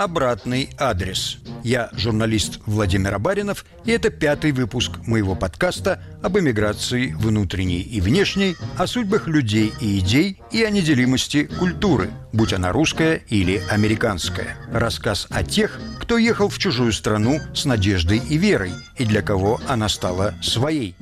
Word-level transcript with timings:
«Обратный 0.00 0.70
адрес». 0.78 1.36
Я 1.62 1.90
журналист 1.92 2.60
Владимир 2.64 3.16
Абаринов, 3.16 3.66
и 3.84 3.90
это 3.90 4.08
пятый 4.08 4.52
выпуск 4.52 4.92
моего 5.06 5.34
подкаста 5.34 6.02
об 6.22 6.38
эмиграции 6.38 7.12
внутренней 7.12 7.82
и 7.82 8.00
внешней, 8.00 8.56
о 8.78 8.86
судьбах 8.86 9.26
людей 9.26 9.74
и 9.78 9.98
идей 9.98 10.40
и 10.52 10.62
о 10.62 10.70
неделимости 10.70 11.50
культуры, 11.58 12.08
будь 12.32 12.54
она 12.54 12.72
русская 12.72 13.16
или 13.28 13.62
американская. 13.68 14.56
Рассказ 14.72 15.26
о 15.28 15.44
тех, 15.44 15.78
кто 16.00 16.16
ехал 16.16 16.48
в 16.48 16.56
чужую 16.58 16.94
страну 16.94 17.38
с 17.52 17.66
надеждой 17.66 18.22
и 18.26 18.38
верой, 18.38 18.72
и 18.96 19.04
для 19.04 19.20
кого 19.20 19.60
она 19.68 19.90
стала 19.90 20.32
своей. 20.40 20.96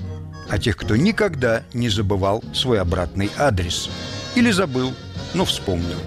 О 0.50 0.58
тех, 0.58 0.76
кто 0.76 0.96
никогда 0.96 1.62
не 1.72 1.88
забывал 1.88 2.42
свой 2.52 2.80
обратный 2.80 3.30
адрес. 3.38 3.90
Или 4.34 4.50
забыл, 4.50 4.92
но 5.34 5.44
вспомнил. 5.44 6.00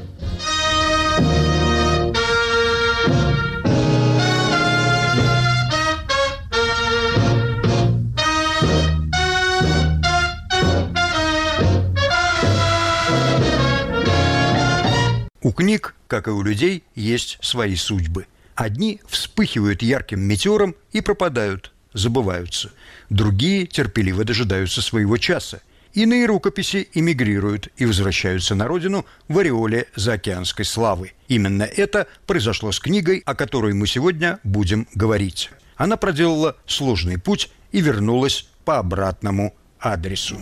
У 15.44 15.52
книг, 15.52 15.96
как 16.08 16.28
и 16.28 16.32
у 16.32 16.44
людей, 16.44 16.84
есть 16.94 17.40
свои 17.42 17.76
судьбы. 17.76 18.28
Одни 18.54 19.02
вспыхивают 19.08 19.82
ярким 19.82 20.22
метеором 20.22 20.76
и 20.92 21.02
пропадают, 21.02 21.72
забываются. 21.94 22.72
Другие 23.10 23.66
терпеливо 23.66 24.24
дожидаются 24.24 24.84
своего 24.84 25.18
часа. 25.18 25.62
Иные 25.94 26.28
рукописи 26.28 26.88
эмигрируют 26.94 27.70
и 27.76 27.86
возвращаются 27.86 28.54
на 28.54 28.68
родину 28.68 29.06
в 29.28 29.40
ореоле 29.40 29.88
заокеанской 29.96 30.64
славы. 30.64 31.14
Именно 31.28 31.64
это 31.64 32.08
произошло 32.28 32.72
с 32.72 32.80
книгой, 32.80 33.24
о 33.26 33.34
которой 33.34 33.74
мы 33.74 33.88
сегодня 33.88 34.40
будем 34.44 34.88
говорить. 34.94 35.50
Она 35.76 35.98
проделала 35.98 36.56
сложный 36.68 37.18
путь 37.18 37.52
и 37.72 37.82
вернулась 37.82 38.48
по 38.64 38.78
обратному 38.78 39.56
адресу. 39.80 40.38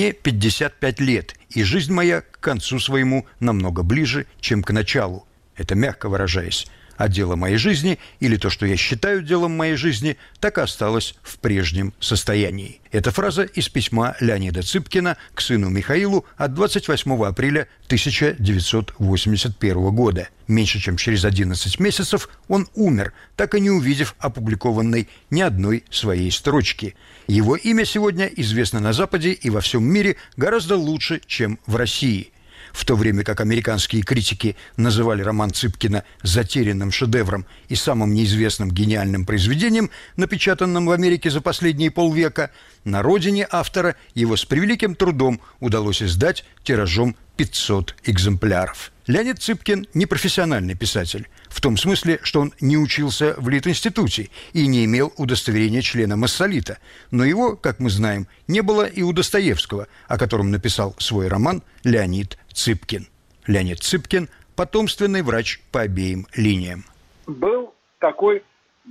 Мне 0.00 0.14
55 0.14 1.00
лет, 1.00 1.34
и 1.50 1.62
жизнь 1.62 1.92
моя 1.92 2.22
к 2.22 2.40
концу 2.40 2.78
своему 2.78 3.26
намного 3.38 3.82
ближе, 3.82 4.24
чем 4.40 4.62
к 4.62 4.70
началу. 4.70 5.26
Это 5.56 5.74
мягко 5.74 6.08
выражаясь. 6.08 6.68
А 7.00 7.08
дело 7.08 7.34
моей 7.34 7.56
жизни, 7.56 7.98
или 8.20 8.36
то, 8.36 8.50
что 8.50 8.66
я 8.66 8.76
считаю 8.76 9.22
делом 9.22 9.56
моей 9.56 9.76
жизни, 9.76 10.18
так 10.38 10.58
и 10.58 10.60
осталось 10.60 11.14
в 11.22 11.38
прежнем 11.38 11.94
состоянии. 11.98 12.82
Эта 12.92 13.10
фраза 13.10 13.44
из 13.44 13.70
письма 13.70 14.14
Леонида 14.20 14.62
Цыпкина 14.62 15.16
к 15.32 15.40
сыну 15.40 15.70
Михаилу 15.70 16.26
от 16.36 16.52
28 16.52 17.24
апреля 17.24 17.68
1981 17.86 19.90
года. 19.94 20.28
Меньше 20.46 20.78
чем 20.78 20.98
через 20.98 21.24
11 21.24 21.80
месяцев 21.80 22.28
он 22.48 22.68
умер, 22.74 23.14
так 23.34 23.54
и 23.54 23.60
не 23.60 23.70
увидев 23.70 24.14
опубликованной 24.18 25.08
ни 25.30 25.40
одной 25.40 25.84
своей 25.88 26.30
строчки. 26.30 26.96
Его 27.26 27.56
имя 27.56 27.86
сегодня 27.86 28.26
известно 28.26 28.78
на 28.78 28.92
Западе 28.92 29.32
и 29.32 29.48
во 29.48 29.62
всем 29.62 29.84
мире 29.84 30.16
гораздо 30.36 30.76
лучше, 30.76 31.22
чем 31.26 31.58
в 31.64 31.76
России– 31.76 32.34
в 32.72 32.84
то 32.84 32.94
время 32.96 33.24
как 33.24 33.40
американские 33.40 34.02
критики 34.02 34.56
называли 34.76 35.22
роман 35.22 35.52
Цыпкина 35.52 36.04
затерянным 36.22 36.90
шедевром 36.90 37.46
и 37.68 37.74
самым 37.74 38.14
неизвестным 38.14 38.70
гениальным 38.70 39.26
произведением, 39.26 39.90
напечатанным 40.16 40.86
в 40.86 40.90
Америке 40.90 41.30
за 41.30 41.40
последние 41.40 41.90
полвека, 41.90 42.50
на 42.84 43.02
родине 43.02 43.46
автора 43.50 43.96
его 44.14 44.36
с 44.36 44.44
превеликим 44.44 44.94
трудом 44.94 45.40
удалось 45.60 46.02
издать 46.02 46.44
тиражом 46.62 47.16
500 47.36 47.96
экземпляров. 48.04 48.92
Леонид 49.06 49.40
Цыпкин– 49.40 49.86
не 49.94 50.06
профессиональный 50.06 50.74
писатель, 50.74 51.28
в 51.50 51.60
том 51.60 51.76
смысле, 51.76 52.18
что 52.22 52.40
он 52.40 52.52
не 52.60 52.78
учился 52.78 53.34
в 53.36 53.48
Литинституте 53.48 54.30
и 54.52 54.66
не 54.66 54.84
имел 54.86 55.12
удостоверения 55.18 55.82
члена 55.82 56.16
Массолита. 56.16 56.78
Но 57.10 57.24
его, 57.24 57.56
как 57.56 57.80
мы 57.80 57.90
знаем, 57.90 58.26
не 58.48 58.62
было 58.62 58.84
и 58.84 59.02
у 59.02 59.12
Достоевского, 59.12 59.88
о 60.08 60.16
котором 60.16 60.50
написал 60.50 60.94
свой 60.98 61.28
роман 61.28 61.62
Леонид 61.84 62.38
Цыпкин. 62.52 63.06
Леонид 63.46 63.80
Цыпкин– 63.80 64.28
потомственный 64.56 65.22
врач 65.22 65.60
по 65.72 65.80
обеим 65.80 66.26
линиям. 66.34 66.84
Был 67.26 67.74
такой 67.98 68.42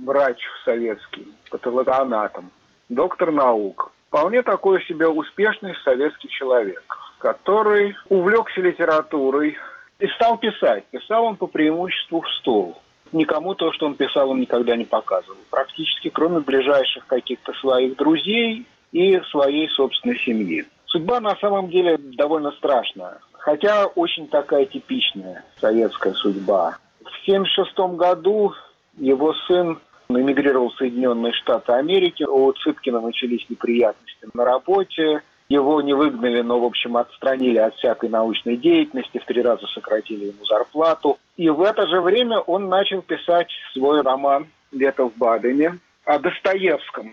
врач 0.04 0.38
советский, 0.64 1.32
патологоанатом, 1.50 2.50
доктор 2.88 3.32
наук. 3.32 3.92
Вполне 4.08 4.42
такой 4.42 4.82
себе 4.84 5.06
успешный 5.06 5.74
советский 5.84 6.28
человек, 6.28 6.82
который 7.18 7.94
увлекся 8.08 8.60
литературой, 8.60 9.56
и 10.00 10.08
стал 10.08 10.38
писать. 10.38 10.84
Писал 10.90 11.24
он 11.24 11.36
по 11.36 11.46
преимуществу 11.46 12.22
в 12.22 12.28
стол. 12.38 12.78
Никому 13.12 13.54
то, 13.54 13.72
что 13.72 13.86
он 13.86 13.94
писал, 13.94 14.30
он 14.30 14.40
никогда 14.40 14.76
не 14.76 14.84
показывал. 14.84 15.38
Практически, 15.50 16.10
кроме 16.10 16.40
ближайших 16.40 17.06
каких-то 17.06 17.52
своих 17.54 17.96
друзей 17.96 18.66
и 18.92 19.20
своей 19.30 19.68
собственной 19.68 20.18
семьи. 20.18 20.64
Судьба 20.86 21.20
на 21.20 21.36
самом 21.36 21.68
деле 21.70 21.98
довольно 21.98 22.52
страшная. 22.52 23.18
Хотя 23.32 23.86
очень 23.86 24.28
такая 24.28 24.64
типичная 24.66 25.44
советская 25.60 26.14
судьба. 26.14 26.76
В 27.00 27.28
1976 27.28 27.96
году 27.96 28.52
его 28.96 29.34
сын 29.46 29.78
эмигрировал 30.08 30.70
в 30.70 30.76
Соединенные 30.76 31.32
Штаты 31.32 31.72
Америки. 31.72 32.24
У 32.24 32.52
Цыпкина 32.52 33.00
начались 33.00 33.48
неприятности 33.48 34.28
на 34.34 34.44
работе. 34.44 35.22
Его 35.50 35.82
не 35.82 35.92
выгнали, 35.92 36.42
но, 36.42 36.60
в 36.60 36.64
общем, 36.64 36.96
отстранили 36.96 37.58
от 37.58 37.74
всякой 37.74 38.08
научной 38.08 38.56
деятельности, 38.56 39.18
в 39.18 39.24
три 39.24 39.42
раза 39.42 39.66
сократили 39.66 40.26
ему 40.26 40.44
зарплату. 40.46 41.18
И 41.36 41.50
в 41.50 41.60
это 41.62 41.88
же 41.88 42.00
время 42.00 42.38
он 42.38 42.68
начал 42.68 43.02
писать 43.02 43.48
свой 43.72 44.00
роман 44.00 44.46
«Лето 44.70 45.10
в 45.10 45.16
Бадене» 45.16 45.78
о 46.04 46.20
Достоевском. 46.20 47.12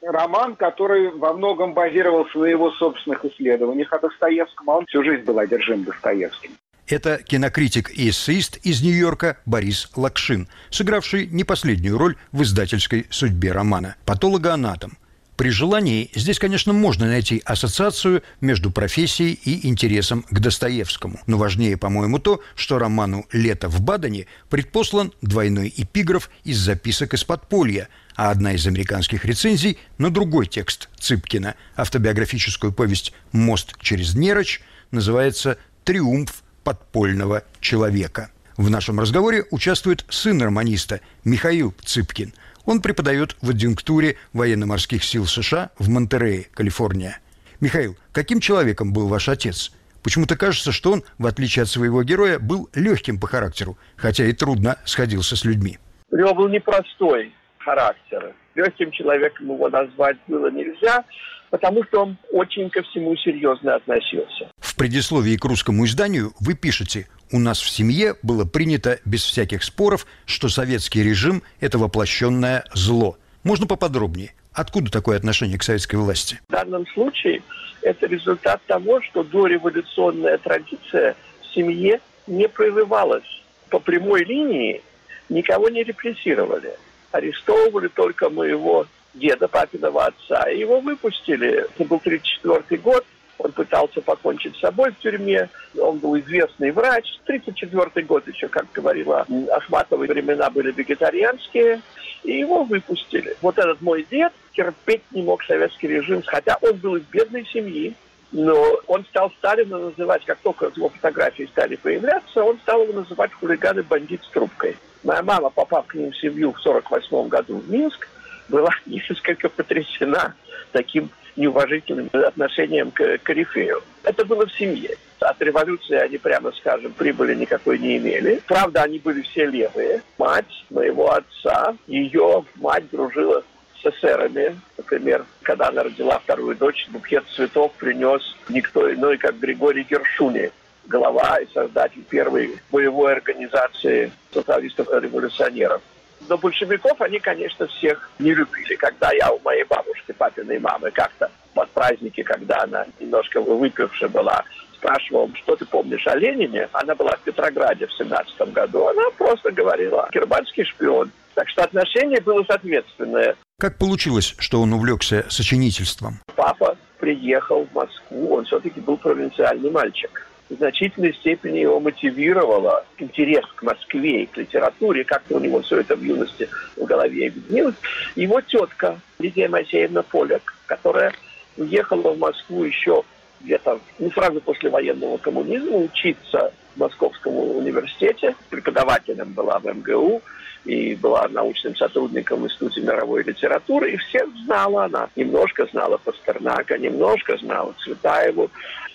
Роман, 0.00 0.56
который 0.56 1.10
во 1.10 1.34
многом 1.34 1.74
базировался 1.74 2.38
на 2.38 2.46
его 2.46 2.70
собственных 2.72 3.22
исследованиях 3.26 3.92
о 3.92 3.98
Достоевском, 3.98 4.70
а 4.70 4.78
он 4.78 4.86
всю 4.86 5.04
жизнь 5.04 5.24
был 5.24 5.38
одержим 5.38 5.84
Достоевским. 5.84 6.52
Это 6.88 7.18
кинокритик 7.22 7.90
и 7.90 8.08
эссеист 8.08 8.64
из 8.64 8.82
Нью-Йорка 8.82 9.36
Борис 9.44 9.90
Лакшин, 9.94 10.48
сыгравший 10.70 11.26
не 11.26 11.44
последнюю 11.44 11.98
роль 11.98 12.16
в 12.32 12.42
издательской 12.42 13.06
судьбе 13.10 13.52
романа 13.52 13.96
«Патологоанатом». 14.06 14.96
При 15.36 15.50
желании 15.50 16.10
здесь, 16.14 16.38
конечно, 16.38 16.72
можно 16.72 17.06
найти 17.06 17.42
ассоциацию 17.44 18.22
между 18.40 18.70
профессией 18.70 19.32
и 19.32 19.66
интересом 19.66 20.24
к 20.30 20.38
Достоевскому. 20.38 21.18
Но 21.26 21.38
важнее, 21.38 21.76
по-моему, 21.76 22.20
то, 22.20 22.40
что 22.54 22.78
роману 22.78 23.26
«Лето 23.32 23.68
в 23.68 23.80
Бадене» 23.80 24.26
предпослан 24.48 25.12
двойной 25.22 25.74
эпиграф 25.76 26.30
из 26.44 26.58
записок 26.58 27.14
из 27.14 27.24
подполья, 27.24 27.88
а 28.14 28.30
одна 28.30 28.52
из 28.52 28.64
американских 28.68 29.24
рецензий 29.24 29.78
на 29.98 30.10
другой 30.10 30.46
текст 30.46 30.88
Цыпкина, 31.00 31.56
автобиографическую 31.74 32.72
повесть 32.72 33.12
«Мост 33.32 33.74
через 33.80 34.14
Нерочь», 34.14 34.60
называется 34.92 35.58
«Триумф 35.82 36.44
подпольного 36.62 37.42
человека». 37.60 38.30
В 38.56 38.70
нашем 38.70 39.00
разговоре 39.00 39.44
участвует 39.50 40.04
сын 40.08 40.40
романиста 40.40 41.00
Михаил 41.24 41.74
Цыпкин– 41.84 42.34
он 42.64 42.80
преподает 42.80 43.36
в 43.42 43.50
адъюнктуре 43.50 44.16
военно-морских 44.32 45.04
сил 45.04 45.26
США 45.26 45.70
в 45.78 45.88
Монтерее, 45.88 46.46
Калифорния. 46.54 47.18
Михаил, 47.60 47.96
каким 48.12 48.40
человеком 48.40 48.92
был 48.92 49.08
ваш 49.08 49.28
отец? 49.28 49.72
Почему-то 50.02 50.36
кажется, 50.36 50.70
что 50.70 50.92
он, 50.92 51.02
в 51.18 51.26
отличие 51.26 51.62
от 51.62 51.68
своего 51.68 52.02
героя, 52.02 52.38
был 52.38 52.68
легким 52.74 53.18
по 53.18 53.26
характеру, 53.26 53.78
хотя 53.96 54.26
и 54.26 54.32
трудно 54.32 54.76
сходился 54.84 55.34
с 55.34 55.44
людьми. 55.44 55.78
У 56.10 56.16
него 56.16 56.34
был 56.34 56.48
непростой 56.48 57.32
характер. 57.58 58.34
Легким 58.54 58.90
человеком 58.90 59.46
его 59.46 59.68
назвать 59.68 60.18
было 60.28 60.50
нельзя, 60.50 61.04
потому 61.50 61.84
что 61.84 62.02
он 62.02 62.18
очень 62.32 62.68
ко 62.68 62.82
всему 62.82 63.16
серьезно 63.16 63.76
относился. 63.76 64.50
В 64.58 64.76
предисловии 64.76 65.36
к 65.36 65.44
русскому 65.44 65.86
изданию 65.86 66.32
вы 66.38 66.54
пишете 66.54 67.08
«У 67.34 67.40
нас 67.40 67.60
в 67.60 67.68
семье 67.68 68.14
было 68.22 68.44
принято 68.44 69.00
без 69.04 69.24
всяких 69.24 69.64
споров, 69.64 70.06
что 70.24 70.48
советский 70.48 71.02
режим– 71.02 71.42
это 71.60 71.78
воплощенное 71.78 72.64
зло». 72.74 73.18
Можно 73.42 73.66
поподробнее? 73.66 74.32
Откуда 74.52 74.88
такое 74.88 75.16
отношение 75.16 75.58
к 75.58 75.64
советской 75.64 75.96
власти? 75.96 76.38
В 76.46 76.52
данном 76.52 76.86
случае 76.86 77.42
это 77.82 78.06
результат 78.06 78.62
того, 78.68 79.02
что 79.02 79.24
дореволюционная 79.24 80.38
традиция 80.38 81.16
в 81.40 81.52
семье 81.52 82.00
не 82.28 82.48
прерывалась. 82.48 83.42
По 83.68 83.80
прямой 83.80 84.22
линии 84.22 84.80
никого 85.28 85.70
не 85.70 85.82
репрессировали. 85.82 86.70
Арестовывали 87.10 87.88
только 87.88 88.30
моего 88.30 88.86
деда 89.12 89.48
папиного 89.48 90.06
отца. 90.06 90.48
И 90.48 90.60
его 90.60 90.78
выпустили. 90.78 91.64
Это 91.64 91.84
был 91.84 91.96
1934 91.96 92.80
год. 92.80 93.04
Он 93.38 93.52
пытался 93.52 94.00
покончить 94.00 94.56
с 94.56 94.60
собой 94.60 94.92
в 94.92 94.98
тюрьме. 94.98 95.48
Он 95.78 95.98
был 95.98 96.18
известный 96.18 96.70
врач. 96.70 97.18
1934 97.24 98.06
год 98.06 98.26
еще, 98.28 98.48
как 98.48 98.66
говорила 98.72 99.26
Ахматова, 99.52 100.04
времена 100.04 100.50
были 100.50 100.70
вегетарианские. 100.72 101.80
И 102.22 102.38
его 102.38 102.64
выпустили. 102.64 103.36
Вот 103.42 103.58
этот 103.58 103.80
мой 103.82 104.06
дед 104.10 104.32
терпеть 104.52 105.02
не 105.10 105.22
мог 105.22 105.42
советский 105.44 105.88
режим, 105.88 106.22
хотя 106.24 106.56
он 106.60 106.76
был 106.76 106.96
из 106.96 107.02
бедной 107.04 107.44
семьи. 107.46 107.94
Но 108.32 108.80
он 108.88 109.04
стал 109.04 109.30
Сталина 109.38 109.78
называть, 109.78 110.24
как 110.24 110.38
только 110.38 110.72
его 110.74 110.88
фотографии 110.88 111.48
стали 111.52 111.76
появляться, 111.76 112.42
он 112.42 112.58
стал 112.58 112.82
его 112.82 112.92
называть 112.92 113.32
хулиган 113.32 113.78
и 113.78 113.82
бандит 113.82 114.24
с 114.24 114.28
трубкой. 114.30 114.76
Моя 115.04 115.22
мама, 115.22 115.50
попав 115.50 115.86
к 115.86 115.94
ним 115.94 116.10
в 116.10 116.16
семью 116.16 116.52
в 116.52 116.60
48 116.60 117.28
году 117.28 117.58
в 117.58 117.70
Минск, 117.70 118.08
была 118.48 118.70
несколько 118.86 119.48
потрясена 119.48 120.34
таким 120.72 121.10
неуважительным 121.36 122.10
отношением 122.12 122.90
к 122.90 123.18
корифею. 123.18 123.82
Это 124.02 124.24
было 124.24 124.46
в 124.46 124.52
семье. 124.52 124.96
От 125.20 125.40
революции 125.40 125.96
они, 125.96 126.18
прямо 126.18 126.52
скажем, 126.52 126.92
прибыли 126.92 127.34
никакой 127.34 127.78
не 127.78 127.96
имели. 127.96 128.42
Правда, 128.46 128.82
они 128.82 128.98
были 128.98 129.22
все 129.22 129.46
левые. 129.46 130.02
Мать 130.18 130.64
моего 130.70 131.12
отца, 131.12 131.74
ее 131.86 132.44
мать 132.56 132.84
дружила 132.90 133.42
с 133.80 133.86
эсерами. 133.86 134.58
Например, 134.76 135.24
когда 135.42 135.68
она 135.68 135.84
родила 135.84 136.18
вторую 136.18 136.56
дочь, 136.56 136.86
букет 136.90 137.24
цветов 137.34 137.72
принес 137.78 138.36
никто 138.48 138.92
иной, 138.92 139.16
как 139.16 139.38
Григорий 139.38 139.86
Гершуни, 139.88 140.50
глава 140.86 141.38
и 141.38 141.46
создатель 141.52 142.02
первой 142.02 142.58
боевой 142.70 143.12
организации 143.12 144.12
социалистов-революционеров. 144.32 145.80
Но 146.28 146.38
большевиков 146.38 147.00
они, 147.00 147.18
конечно, 147.18 147.66
всех 147.66 148.10
не 148.18 148.34
любили. 148.34 148.74
Когда 148.76 149.12
я 149.12 149.30
у 149.32 149.40
моей 149.40 149.64
бабушки, 149.64 150.12
папиной 150.12 150.58
мамы, 150.58 150.90
как-то 150.90 151.30
под 151.54 151.70
праздники, 151.70 152.22
когда 152.22 152.62
она 152.62 152.86
немножко 152.98 153.40
выпившая 153.40 154.08
была, 154.08 154.44
спрашивал, 154.74 155.30
что 155.34 155.56
ты 155.56 155.64
помнишь 155.64 156.06
о 156.06 156.16
Ленине, 156.16 156.68
она 156.72 156.94
была 156.94 157.12
в 157.16 157.20
Петрограде 157.20 157.86
в 157.86 157.92
17 157.94 158.52
году, 158.52 158.86
она 158.86 159.02
просто 159.16 159.50
говорила, 159.52 160.08
германский 160.12 160.64
шпион. 160.64 161.10
Так 161.34 161.48
что 161.48 161.64
отношение 161.64 162.20
было 162.20 162.44
соответственное. 162.44 163.34
Как 163.58 163.78
получилось, 163.78 164.34
что 164.38 164.60
он 164.60 164.72
увлекся 164.72 165.24
сочинительством? 165.28 166.20
Папа 166.36 166.76
приехал 166.98 167.66
в 167.66 167.74
Москву, 167.74 168.34
он 168.36 168.44
все-таки 168.44 168.80
был 168.80 168.96
провинциальный 168.96 169.70
мальчик 169.70 170.26
значительной 170.56 171.14
степени 171.14 171.58
его 171.58 171.80
мотивировало 171.80 172.84
интерес 172.98 173.44
к 173.54 173.62
Москве 173.62 174.24
и 174.24 174.26
к 174.26 174.36
литературе, 174.36 175.04
как-то 175.04 175.36
у 175.36 175.40
него 175.40 175.60
все 175.62 175.80
это 175.80 175.96
в 175.96 176.02
юности 176.02 176.48
в 176.76 176.84
голове 176.84 177.28
объединилось. 177.28 177.76
Его 178.16 178.40
тетка 178.40 178.98
Лидия 179.18 179.48
Моисеевна 179.48 180.02
Поляк, 180.02 180.54
которая 180.66 181.12
уехала 181.56 182.12
в 182.12 182.18
Москву 182.18 182.64
еще 182.64 183.02
где-то 183.40 183.78
ну, 183.98 184.10
сразу 184.10 184.40
после 184.40 184.70
военного 184.70 185.18
коммунизма 185.18 185.76
учиться 185.76 186.52
в 186.74 186.80
Московском 186.80 187.36
университете, 187.36 188.34
преподавателем 188.50 189.32
была 189.32 189.58
в 189.58 189.66
МГУ, 189.66 190.22
и 190.64 190.94
была 190.94 191.28
научным 191.28 191.76
сотрудником 191.76 192.40
в 192.40 192.44
Институте 192.46 192.80
мировой 192.80 193.22
литературы, 193.22 193.92
и 193.92 193.96
всех 193.96 194.26
знала 194.44 194.84
она. 194.84 195.08
Немножко 195.14 195.66
знала 195.66 195.98
Пастернака, 195.98 196.78
немножко 196.78 197.36
знала 197.36 197.74
Цветаеву, 197.78 198.50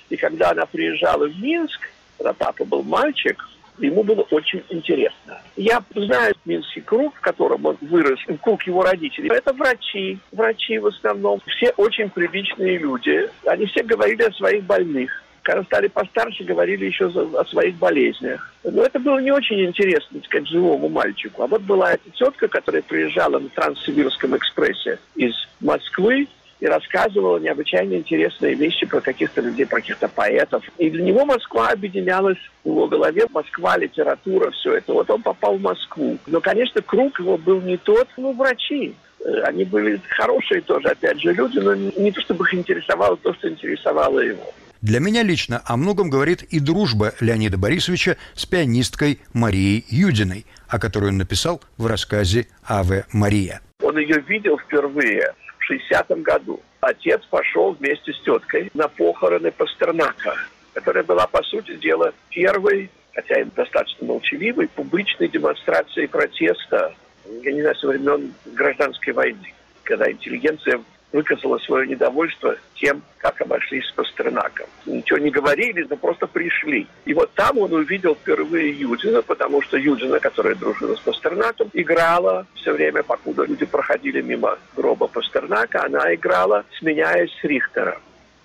и 0.10 0.16
когда 0.16 0.52
она 0.52 0.66
приезжала 0.66 1.28
в 1.28 1.40
Минск, 1.40 1.80
когда 2.18 2.34
папа 2.34 2.66
был 2.66 2.84
мальчик, 2.84 3.48
ему 3.78 4.04
было 4.04 4.22
очень 4.32 4.64
интересно. 4.70 5.42
Я 5.56 5.82
знаю 5.96 6.34
Минский 6.46 6.82
круг, 6.82 7.16
в 7.16 7.22
котором 7.22 7.66
он 7.66 7.78
вырос, 7.82 8.20
круг 8.42 8.64
его 8.64 8.84
родителей. 8.84 9.30
Это 9.30 9.54
врачи, 9.54 10.20
врачи 10.32 10.78
в 10.78 10.88
основном. 10.88 11.42
Все 11.48 11.72
очень 11.78 12.10
приличные 12.10 12.78
люди. 12.78 13.30
Они 13.46 13.66
все 13.68 13.84
говорили 13.84 14.24
о 14.24 14.32
своих 14.34 14.64
больных. 14.64 15.12
Когда 15.42 15.64
стали 15.64 15.88
постарше, 15.88 16.44
говорили 16.44 16.86
еще 16.86 17.06
о 17.06 17.46
своих 17.46 17.76
болезнях. 17.76 18.54
Но 18.64 18.84
это 18.84 19.00
было 19.00 19.20
не 19.20 19.32
очень 19.32 19.66
интересно, 19.66 20.20
так 20.20 20.26
сказать, 20.26 20.48
живому 20.48 20.90
мальчику. 20.90 21.44
А 21.44 21.48
вот 21.48 21.62
была 21.62 21.94
эта 21.94 22.10
тетка, 22.12 22.48
которая 22.48 22.82
приезжала 22.82 23.40
на 23.40 23.50
Транссибирском 23.50 24.36
экспрессе 24.36 25.00
из 25.16 25.34
Москвы, 25.62 26.28
и 26.60 26.66
рассказывала 26.66 27.38
необычайно 27.38 27.96
интересные 27.96 28.54
вещи 28.54 28.86
про 28.86 29.02
каких-то 29.02 29.42
людей, 29.42 29.66
про 29.66 29.80
каких-то 29.80 30.08
поэтов. 30.10 30.64
И 30.78 30.90
для 30.90 31.04
него 31.04 31.26
Москва 31.26 31.70
объединялась 31.70 32.38
в 32.64 32.70
его 32.70 32.88
голове. 32.88 33.26
Москва, 33.32 33.78
литература, 33.78 34.52
все 34.52 34.76
это. 34.76 34.94
Вот 34.94 35.10
он 35.10 35.22
попал 35.22 35.58
в 35.58 35.62
Москву. 35.62 36.18
Но, 36.28 36.42
конечно, 36.42 36.82
круг 36.82 37.20
его 37.20 37.38
был 37.38 37.62
не 37.62 37.78
тот, 37.78 38.08
ну, 38.18 38.34
врачи. 38.34 38.94
Э, 39.24 39.42
они 39.44 39.64
были 39.64 40.02
хорошие 40.10 40.62
тоже, 40.62 40.90
опять 40.90 41.22
же, 41.22 41.34
люди, 41.34 41.60
но 41.60 41.76
не 41.76 42.12
то, 42.12 42.22
чтобы 42.22 42.46
их 42.46 42.54
интересовало 42.54 43.18
то, 43.18 43.34
что 43.36 43.50
интересовало 43.50 44.20
его. 44.20 44.54
Для 44.82 45.02
меня 45.02 45.24
лично 45.24 45.62
о 45.66 45.76
многом 45.76 46.10
говорит 46.10 46.44
и 46.44 46.62
дружба 46.62 47.14
Леонида 47.20 47.58
Борисовича 47.58 48.16
с 48.34 48.46
пианисткой 48.46 49.20
Марией 49.34 49.86
Юдиной, 49.90 50.46
о 50.70 50.80
которой 50.80 51.10
он 51.10 51.18
написал 51.18 51.62
в 51.78 51.86
рассказе 51.86 52.48
«Аве 52.68 53.06
Мария». 53.12 53.60
Он 53.82 53.98
ее 53.98 54.22
видел 54.22 54.58
впервые 54.58 55.34
60 55.70 56.22
году. 56.22 56.60
Отец 56.82 57.22
пошел 57.30 57.74
вместе 57.74 58.14
с 58.14 58.20
теткой 58.22 58.70
на 58.74 58.88
похороны 58.88 59.52
Пастернака, 59.52 60.36
которая 60.74 61.04
была, 61.04 61.28
по 61.28 61.44
сути 61.44 61.76
дела, 61.76 62.14
первой, 62.30 62.90
хотя 63.14 63.42
и 63.42 63.44
достаточно 63.44 64.08
молчаливой, 64.08 64.68
публичной 64.68 65.28
демонстрацией 65.28 66.08
протеста, 66.08 66.96
я 67.44 67.52
не 67.52 67.62
знаю, 67.62 67.76
со 67.76 67.88
времен 67.88 68.34
гражданской 68.46 69.14
войны, 69.14 69.54
когда 69.84 70.10
интеллигенция 70.10 70.82
выказала 71.12 71.58
свое 71.60 71.88
недовольство 71.88 72.56
тем, 72.76 73.02
как 73.18 73.42
обошлись 73.42 73.86
с 73.86 73.92
Пастернаком. 73.92 74.68
Ничего 74.86 75.18
не 75.20 75.32
говорили, 75.32 75.86
но 75.90 75.96
просто 75.96 76.28
пришли. 76.28 76.88
И 77.06 77.14
вот 77.14 77.34
там 77.34 77.58
он 77.58 77.74
увидел 77.74 78.16
впервые 78.16 78.72
Юдина, 78.72 79.22
потому 79.22 79.62
что 79.62 79.78
Юдина, 79.78 80.20
которая 80.20 80.56
дружила 80.56 80.96
с 80.96 81.00
Пастернаком, 81.00 81.70
играла 81.74 82.46
все 82.56 82.74
время, 82.74 83.04
покуда 83.04 83.46
люди 83.46 83.66
проходили 83.66 84.22
мимо 84.22 84.60
гроба 84.76 85.08
Пастернака, 85.08 85.84
она 85.86 86.14
играла, 86.14 86.66
сменяясь 86.78 87.32
с 87.42 87.44
Рихтером. 87.44 88.00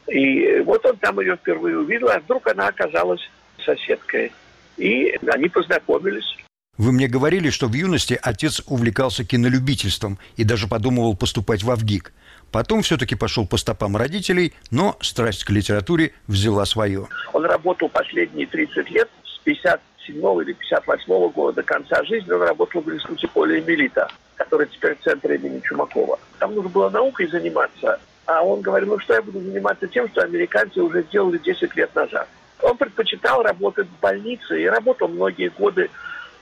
И 0.07 0.61
вот 0.61 0.85
он 0.85 0.97
там 0.97 1.21
ее 1.21 1.37
впервые 1.37 1.79
увидел, 1.79 2.09
а 2.09 2.19
вдруг 2.19 2.47
она 2.49 2.69
оказалась 2.69 3.23
соседкой. 3.65 4.33
И 4.77 5.19
они 5.27 5.49
познакомились. 5.49 6.37
Вы 6.77 6.91
мне 6.91 7.07
говорили, 7.07 7.51
что 7.51 7.69
в 7.69 7.73
юности 7.73 8.19
отец 8.21 8.61
увлекался 8.67 9.25
кинолюбительством 9.25 10.19
и 10.37 10.43
даже 10.43 10.67
подумывал 10.67 11.17
поступать 11.17 11.63
в 11.63 11.71
Авгик. 11.71 12.13
Потом 12.55 12.83
все-таки 12.83 13.17
пошел 13.17 13.49
по 13.49 13.57
стопам 13.57 13.97
родителей, 13.97 14.55
но 14.71 14.97
страсть 15.01 15.43
к 15.43 15.51
литературе 15.51 16.13
взяла 16.29 16.65
свое. 16.67 17.09
Он 17.33 17.45
работал 17.45 17.89
последние 17.89 18.47
30 18.47 18.91
лет, 18.91 19.11
с 19.25 19.39
57 19.39 20.15
или 20.41 20.53
58 20.53 21.33
года 21.33 21.57
до 21.57 21.63
конца 21.65 22.05
жизни 22.05 22.31
он 22.31 22.43
работал 22.43 22.81
в 22.81 22.95
институте 22.95 23.27
Поля 23.27 23.59
Эмилита, 23.59 24.09
который 24.37 24.69
теперь 24.69 24.97
центр 25.03 25.33
имени 25.33 25.59
Чумакова. 25.65 26.17
Там 26.39 26.55
нужно 26.55 26.71
было 26.71 26.91
наукой 26.91 27.27
заниматься, 27.27 27.99
а 28.25 28.45
он 28.45 28.61
говорил, 28.61 28.91
ну 28.91 28.99
что 29.01 29.15
я 29.15 29.23
буду 29.23 29.41
заниматься 29.41 29.89
тем, 29.89 30.09
что 30.11 30.23
американцы 30.23 30.81
уже 30.81 31.03
сделали 31.03 31.39
10 31.39 31.75
лет 31.75 31.93
назад. 31.97 32.29
Он 32.63 32.77
предпочитал 32.77 33.43
работать 33.43 33.89
в 33.89 34.01
больнице 34.01 34.63
и 34.63 34.67
работал 34.67 35.09
многие 35.09 35.49
годы 35.49 35.91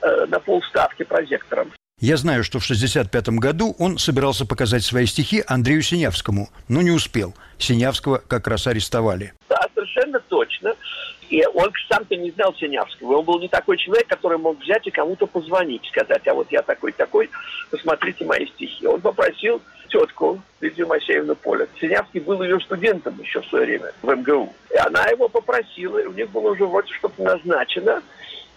э, 0.03 0.25
на 0.27 0.39
полставки 0.39 1.01
прозектором. 1.01 1.71
Я 2.03 2.17
знаю, 2.17 2.43
что 2.43 2.59
в 2.59 2.65
1965 2.65 3.39
году 3.39 3.77
он 3.79 3.97
собирался 3.97 4.45
показать 4.45 4.83
свои 4.83 5.05
стихи 5.05 5.41
Андрею 5.47 5.81
Синявскому, 5.81 6.49
но 6.67 6.81
не 6.81 6.91
успел. 6.91 7.33
Синявского 7.57 8.17
как 8.17 8.45
раз 8.47 8.67
арестовали. 8.67 9.31
Да, 9.47 9.61
совершенно 9.73 10.19
точно. 10.19 10.75
И 11.29 11.45
он 11.45 11.71
сам-то 11.87 12.17
не 12.17 12.31
знал 12.31 12.53
Синявского. 12.55 13.19
Он 13.19 13.23
был 13.23 13.39
не 13.39 13.47
такой 13.47 13.77
человек, 13.77 14.05
который 14.07 14.37
мог 14.37 14.59
взять 14.59 14.85
и 14.85 14.91
кому-то 14.91 15.27
позвонить, 15.27 15.85
сказать, 15.85 16.27
а 16.27 16.33
вот 16.33 16.51
я 16.51 16.61
такой-такой, 16.61 17.29
посмотрите 17.71 18.25
мои 18.25 18.47
стихи. 18.47 18.85
Он 18.85 18.99
попросил 18.99 19.61
тетку 19.87 20.41
Лидию 20.59 20.87
Моисеевну 20.87 21.35
Поля. 21.35 21.69
Синявский 21.79 22.19
был 22.19 22.43
ее 22.43 22.59
студентом 22.59 23.17
еще 23.21 23.39
в 23.39 23.45
свое 23.45 23.65
время 23.65 23.93
в 24.01 24.13
МГУ. 24.13 24.53
И 24.73 24.77
она 24.77 25.05
его 25.05 25.29
попросила, 25.29 25.99
и 25.99 26.07
у 26.07 26.11
них 26.11 26.29
было 26.31 26.51
уже 26.51 26.65
вроде 26.65 26.91
что-то 26.93 27.23
назначено. 27.23 28.03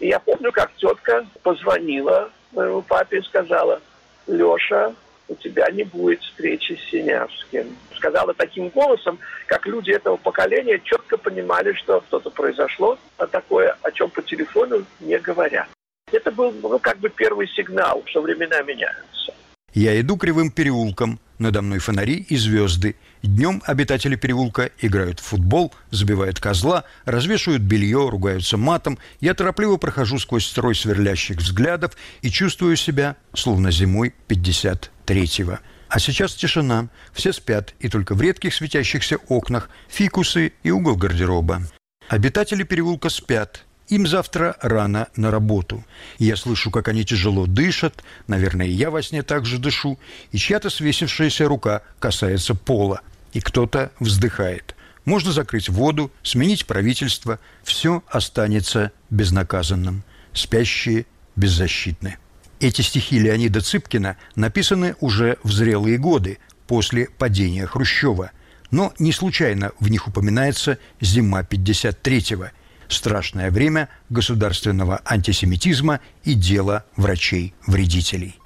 И 0.00 0.08
я 0.08 0.18
помню, 0.18 0.50
как 0.50 0.74
тетка 0.74 1.24
позвонила 1.44 2.32
моему 2.52 2.82
папе 2.82 3.18
и 3.18 3.22
сказала, 3.22 3.80
Леша, 4.26 4.94
у 5.28 5.34
тебя 5.34 5.68
не 5.70 5.84
будет 5.84 6.22
встречи 6.22 6.72
с 6.74 6.90
Синявским. 6.90 7.76
Сказала 7.96 8.34
таким 8.34 8.68
голосом, 8.68 9.18
как 9.46 9.66
люди 9.66 9.90
этого 9.90 10.16
поколения 10.16 10.80
четко 10.84 11.16
понимали, 11.16 11.72
что 11.72 12.02
что-то 12.08 12.30
произошло, 12.30 12.98
а 13.18 13.26
такое, 13.26 13.76
о 13.82 13.90
чем 13.90 14.10
по 14.10 14.22
телефону 14.22 14.84
не 15.00 15.18
говорят. 15.18 15.68
Это 16.12 16.30
был, 16.30 16.52
ну, 16.52 16.78
как 16.78 16.98
бы 16.98 17.08
первый 17.08 17.48
сигнал, 17.48 18.02
что 18.06 18.22
времена 18.22 18.62
меняются. 18.62 19.34
Я 19.74 20.00
иду 20.00 20.16
кривым 20.16 20.50
переулком, 20.50 21.18
надо 21.38 21.62
мной 21.62 21.80
фонари 21.80 22.24
и 22.28 22.36
звезды. 22.36 22.94
Днем 23.22 23.62
обитатели 23.66 24.14
переулка 24.14 24.70
играют 24.80 25.20
в 25.20 25.24
футбол, 25.24 25.74
забивают 25.90 26.38
козла, 26.38 26.84
развешивают 27.04 27.62
белье, 27.62 28.08
ругаются 28.08 28.56
матом. 28.56 28.98
Я 29.20 29.34
торопливо 29.34 29.76
прохожу 29.76 30.18
сквозь 30.18 30.46
строй 30.46 30.74
сверлящих 30.74 31.38
взглядов 31.38 31.96
и 32.22 32.30
чувствую 32.30 32.76
себя, 32.76 33.16
словно 33.34 33.70
зимой 33.70 34.14
53-го. 34.28 35.58
А 35.88 35.98
сейчас 35.98 36.34
тишина, 36.34 36.88
все 37.12 37.32
спят, 37.32 37.74
и 37.78 37.88
только 37.88 38.14
в 38.14 38.20
редких 38.20 38.54
светящихся 38.54 39.18
окнах 39.28 39.70
фикусы 39.88 40.52
и 40.62 40.70
угол 40.70 40.96
гардероба. 40.96 41.62
Обитатели 42.08 42.62
переулка 42.62 43.08
спят, 43.08 43.65
им 43.88 44.06
завтра 44.06 44.56
рано 44.60 45.08
на 45.16 45.30
работу. 45.30 45.84
Я 46.18 46.36
слышу, 46.36 46.70
как 46.70 46.88
они 46.88 47.04
тяжело 47.04 47.46
дышат, 47.46 48.02
наверное, 48.26 48.66
я 48.66 48.90
во 48.90 49.02
сне 49.02 49.22
также 49.22 49.58
дышу, 49.58 49.98
и 50.32 50.38
чья-то 50.38 50.70
свесившаяся 50.70 51.46
рука 51.46 51.82
касается 51.98 52.54
пола, 52.54 53.00
и 53.32 53.40
кто-то 53.40 53.92
вздыхает. 54.00 54.74
Можно 55.04 55.30
закрыть 55.32 55.68
воду, 55.68 56.10
сменить 56.22 56.66
правительство, 56.66 57.38
все 57.62 58.02
останется 58.08 58.90
безнаказанным. 59.10 60.02
Спящие 60.32 61.06
беззащитны. 61.36 62.16
Эти 62.58 62.82
стихи 62.82 63.18
Леонида 63.18 63.60
Цыпкина 63.60 64.16
написаны 64.34 64.96
уже 65.00 65.38
в 65.44 65.52
зрелые 65.52 65.98
годы, 65.98 66.38
после 66.66 67.06
падения 67.18 67.66
Хрущева. 67.66 68.32
Но 68.70 68.92
не 68.98 69.12
случайно 69.12 69.72
в 69.78 69.88
них 69.88 70.08
упоминается 70.08 70.78
«Зима 71.00 71.42
53-го», 71.42 72.50
страшное 72.88 73.50
время 73.50 73.88
государственного 74.10 75.00
антисемитизма 75.04 76.00
и 76.24 76.34
дело 76.34 76.84
врачей-вредителей. 76.96 78.36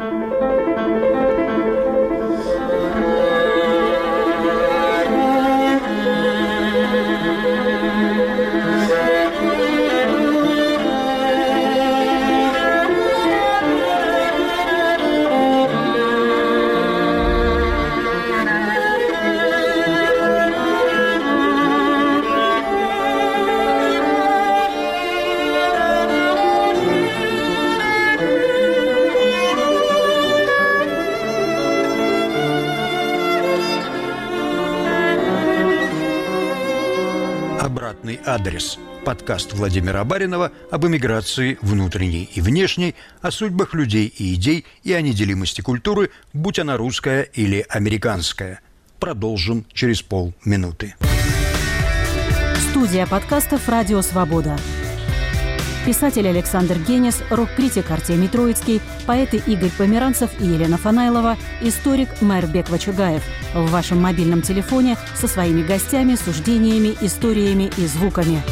Адрес. 38.31 38.79
Подкаст 39.05 39.55
Владимира 39.55 40.05
Баринова 40.05 40.53
об 40.71 40.87
эмиграции 40.87 41.59
внутренней 41.63 42.31
и 42.33 42.41
внешней, 42.41 42.95
о 43.23 43.31
судьбах 43.31 43.75
людей 43.75 44.07
и 44.07 44.35
идей 44.35 44.67
и 44.85 44.93
о 44.93 45.01
неделимости 45.01 45.63
культуры, 45.63 46.11
будь 46.33 46.59
она 46.59 46.77
русская 46.77 47.23
или 47.23 47.65
американская. 47.69 48.61
Продолжим 49.01 49.65
через 49.73 50.03
полминуты. 50.03 50.95
Студия 52.71 53.07
подкастов 53.07 53.69
«Радио 53.69 54.01
Свобода». 54.03 54.57
Писатель 55.87 56.29
Александр 56.29 56.77
Генис, 56.79 57.23
рок-критик 57.31 57.91
Артемий 57.91 58.29
Троицкий, 58.29 58.83
поэты 59.07 59.43
Игорь 59.47 59.71
Померанцев 59.77 60.31
и 60.39 60.45
Елена 60.45 60.77
Фанайлова, 60.77 61.39
историк 61.63 62.21
Майрбек 62.21 62.69
Вачугаев 62.69 63.23
в 63.55 63.71
вашем 63.71 64.01
мобильном 64.03 64.43
телефоне 64.43 64.99
со 65.15 65.27
своими 65.27 65.63
гостями, 65.63 66.17
суждениями, 66.17 66.95
историями 67.01 67.71
и 67.79 67.87
звуками. 67.87 68.43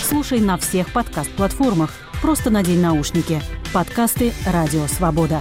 Слушай 0.00 0.40
на 0.40 0.58
всех 0.58 0.92
подкаст-платформах. 0.92 1.92
Просто 2.20 2.50
надень 2.50 2.80
наушники. 2.80 3.40
Подкасты 3.72 4.32
«Радио 4.46 4.86
Свобода». 4.88 5.40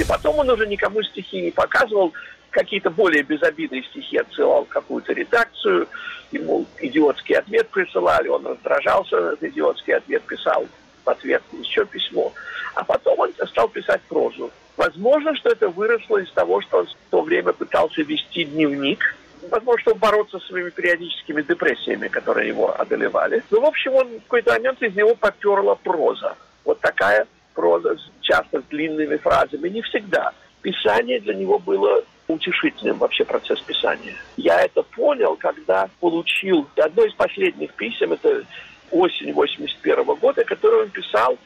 И 0.00 0.04
потом 0.04 0.40
он 0.40 0.50
уже 0.50 0.66
никому 0.66 1.02
стихи 1.04 1.40
не 1.40 1.50
показывал, 1.52 2.12
какие-то 2.54 2.88
более 2.90 3.24
безобидные 3.24 3.82
стихи 3.82 4.16
отсылал 4.16 4.64
какую-то 4.64 5.12
редакцию, 5.12 5.88
ему 6.30 6.64
идиотский 6.78 7.34
ответ 7.34 7.68
присылали, 7.68 8.28
он 8.28 8.46
раздражался 8.46 9.20
на 9.20 9.26
этот 9.32 9.42
идиотский 9.42 9.94
ответ, 9.94 10.22
писал 10.22 10.66
в 11.04 11.10
ответ 11.10 11.42
еще 11.52 11.84
письмо. 11.84 12.32
А 12.74 12.84
потом 12.84 13.18
он 13.18 13.32
стал 13.48 13.68
писать 13.68 14.00
прозу. 14.02 14.50
Возможно, 14.76 15.36
что 15.36 15.50
это 15.50 15.68
выросло 15.68 16.18
из 16.18 16.30
того, 16.30 16.60
что 16.62 16.78
он 16.78 16.86
в 16.86 17.10
то 17.10 17.22
время 17.22 17.52
пытался 17.52 18.02
вести 18.02 18.44
дневник, 18.44 19.16
возможно, 19.50 19.80
чтобы 19.82 19.98
бороться 19.98 20.38
с 20.38 20.46
своими 20.46 20.70
периодическими 20.70 21.42
депрессиями, 21.42 22.08
которые 22.08 22.48
его 22.48 22.74
одолевали. 22.80 23.42
Но, 23.50 23.60
в 23.60 23.64
общем, 23.64 23.94
он 23.94 24.08
в 24.18 24.22
какой-то 24.22 24.52
момент 24.52 24.80
из 24.82 24.94
него 24.94 25.14
поперла 25.16 25.74
проза. 25.74 26.36
Вот 26.64 26.80
такая 26.80 27.26
проза, 27.52 27.96
часто 28.20 28.60
с 28.60 28.64
длинными 28.64 29.16
фразами, 29.16 29.68
не 29.68 29.82
всегда. 29.82 30.32
Писание 30.62 31.20
для 31.20 31.34
него 31.34 31.58
было 31.58 32.02
утешительным 32.28 32.98
вообще 32.98 33.24
процесс 33.24 33.60
писания. 33.60 34.14
Я 34.36 34.62
это 34.62 34.82
понял, 34.82 35.36
когда 35.36 35.88
получил 36.00 36.68
одно 36.76 37.04
из 37.04 37.14
последних 37.14 37.72
писем, 37.74 38.12
это 38.12 38.44
осень 38.90 39.32
81 39.32 40.04
года, 40.04 40.44
которое 40.44 40.84
он 40.84 40.90
писал, 40.90 41.38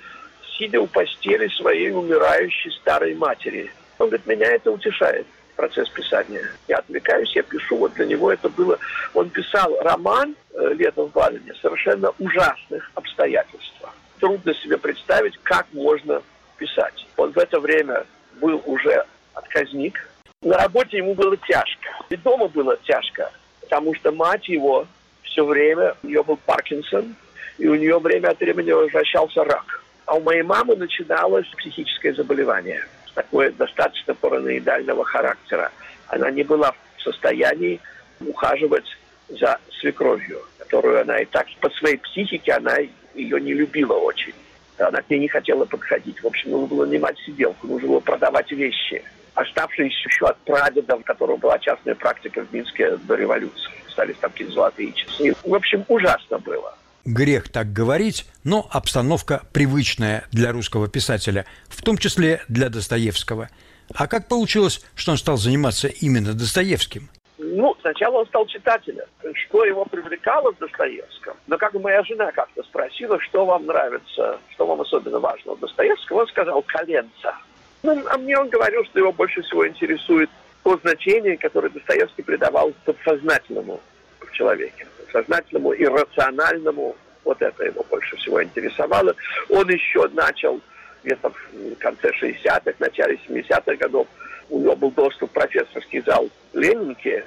сидя 0.57 0.81
у 0.81 0.87
постели 0.87 1.49
своей 1.49 1.91
умирающей 1.91 2.71
старой 2.73 3.15
матери. 3.15 3.71
Он 3.99 4.09
говорит, 4.09 4.27
меня 4.27 4.47
это 4.47 4.71
утешает 4.71 5.27
процесс 5.57 5.89
писания. 5.89 6.49
Я 6.69 6.79
отвлекаюсь, 6.79 7.35
я 7.35 7.43
пишу. 7.43 7.77
Вот 7.77 7.95
для 7.95 8.07
него 8.07 8.31
это 8.31 8.49
было... 8.49 8.79
Он 9.13 9.29
писал 9.29 9.77
роман 9.81 10.37
э, 10.55 10.75
«Лето 10.75 11.03
в 11.03 11.11
Балине» 11.11 11.53
совершенно 11.61 12.13
ужасных 12.21 12.91
обстоятельствах. 12.95 13.93
Трудно 14.21 14.55
себе 14.55 14.79
представить, 14.79 15.37
как 15.43 15.67
можно 15.73 16.23
писать. 16.59 17.07
Он 17.17 17.33
в 17.33 17.39
это 17.39 17.59
время 17.59 18.07
был 18.41 18.63
уже 18.67 19.05
отказник, 19.35 20.09
на 20.49 20.57
работе 20.57 20.97
ему 20.99 21.15
было 21.15 21.37
тяжко. 21.37 21.89
И 22.09 22.17
дома 22.17 22.49
было 22.49 22.77
тяжко, 22.85 23.31
потому 23.61 23.95
что 23.95 24.13
мать 24.13 24.49
его 24.49 24.87
все 25.23 25.45
время, 25.45 25.95
у 26.03 26.07
нее 26.07 26.23
был 26.23 26.39
Паркинсон, 26.47 27.15
и 27.59 27.69
у 27.69 27.75
нее 27.75 27.99
время 27.99 28.29
от 28.31 28.41
времени 28.41 28.71
возвращался 28.71 29.45
рак. 29.45 29.83
А 30.07 30.15
у 30.15 30.21
моей 30.21 30.43
мамы 30.43 30.75
начиналось 30.77 31.47
психическое 31.59 32.15
заболевание, 32.15 32.83
такое 33.15 33.53
достаточно 33.53 34.15
параноидального 34.15 35.05
характера. 35.05 35.71
Она 36.07 36.31
не 36.31 36.45
была 36.45 36.73
в 36.97 37.03
состоянии 37.03 37.81
ухаживать 38.21 38.87
за 39.29 39.59
свекровью, 39.81 40.41
которую 40.59 41.01
она 41.01 41.21
и 41.21 41.27
так 41.27 41.47
по 41.61 41.69
своей 41.71 41.99
психике, 41.99 42.53
она 42.53 42.79
ее 43.15 43.41
не 43.41 43.53
любила 43.53 43.95
очень. 43.95 44.35
Она 44.79 45.03
к 45.03 45.11
ней 45.11 45.19
не 45.19 45.29
хотела 45.29 45.67
подходить. 45.67 46.23
В 46.23 46.27
общем, 46.27 46.53
нужно 46.53 46.69
было 46.69 46.87
нанимать 46.87 47.19
сиделку, 47.19 47.67
нужно 47.67 47.89
было 47.89 48.01
продавать 48.01 48.51
вещи– 48.53 49.05
оставшиеся 49.39 50.09
еще 50.09 50.27
от 50.27 50.37
прадеда, 50.39 50.97
у 50.97 51.01
которого 51.01 51.37
была 51.37 51.59
частная 51.59 51.95
практика 51.95 52.45
в 52.45 52.53
Минске 52.53 52.97
до 52.97 53.15
революции. 53.15 53.71
Остались 53.87 54.17
там 54.17 54.31
какие-то 54.31 54.53
золотые 54.53 54.93
часы. 54.93 55.35
В 55.45 55.55
общем, 55.55 55.85
ужасно 55.89 56.39
было. 56.39 56.75
Грех 57.05 57.49
так 57.49 57.73
говорить, 57.73 58.27
но 58.45 58.67
обстановка 58.71 59.43
привычная 59.53 60.25
для 60.31 60.53
русского 60.53 60.89
писателя, 60.89 61.47
в 61.69 61.83
том 61.83 61.97
числе 61.97 62.43
для 62.49 62.69
Достоевского. 62.69 63.49
А 63.95 64.07
как 64.07 64.29
получилось, 64.29 64.85
что 64.95 65.13
он 65.13 65.19
стал 65.19 65.37
заниматься 65.39 65.89
именно 65.89 66.35
Достоевским? 66.35 67.09
Ну, 67.39 67.75
сначала 67.81 68.19
он 68.19 68.27
стал 68.27 68.47
читателем. 68.47 69.07
Что 69.33 69.65
его 69.65 69.85
привлекало 69.85 70.53
в 70.53 70.59
Достоевском? 70.59 71.37
Но 71.47 71.57
как 71.57 71.73
моя 71.75 72.03
жена 72.03 72.31
как-то 72.33 72.63
спросила, 72.65 73.19
что 73.21 73.47
вам 73.47 73.67
нравится, 73.67 74.39
что 74.53 74.67
вам 74.67 74.81
особенно 74.81 75.21
важно 75.21 75.55
в 75.55 75.61
Достоевском, 75.61 76.19
он 76.19 76.27
сказал 76.27 76.63
«коленца». 76.63 77.35
Ну, 77.83 78.05
а 78.11 78.19
мне 78.19 78.37
он 78.39 78.49
говорил, 78.49 78.85
что 78.85 78.99
его 78.99 79.13
больше 79.13 79.43
всего 79.43 79.67
интересует 79.67 80.31
то 80.65 80.79
значение, 80.83 81.37
которое 81.37 81.71
Достоевский 81.71 82.23
придавал 82.23 82.73
подсознательному 82.85 83.81
в 84.21 84.31
человеке, 84.33 84.87
сознательному 85.13 85.73
и 85.73 85.85
рациональному. 85.85 86.97
Вот 87.25 87.41
это 87.41 87.65
его 87.65 87.85
больше 87.89 88.17
всего 88.17 88.43
интересовало. 88.43 89.15
Он 89.49 89.69
еще 89.69 90.09
начал 90.09 90.61
где-то 91.05 91.31
в 91.31 91.75
конце 91.77 92.11
60-х, 92.11 92.73
начале 92.79 93.19
70-х 93.29 93.77
годов, 93.77 94.09
у 94.51 94.61
него 94.61 94.77
был 94.77 94.91
доступ 94.91 95.31
в 95.31 95.35
профессорский 95.35 96.01
зал 96.01 96.29
Ленинки, 96.55 97.25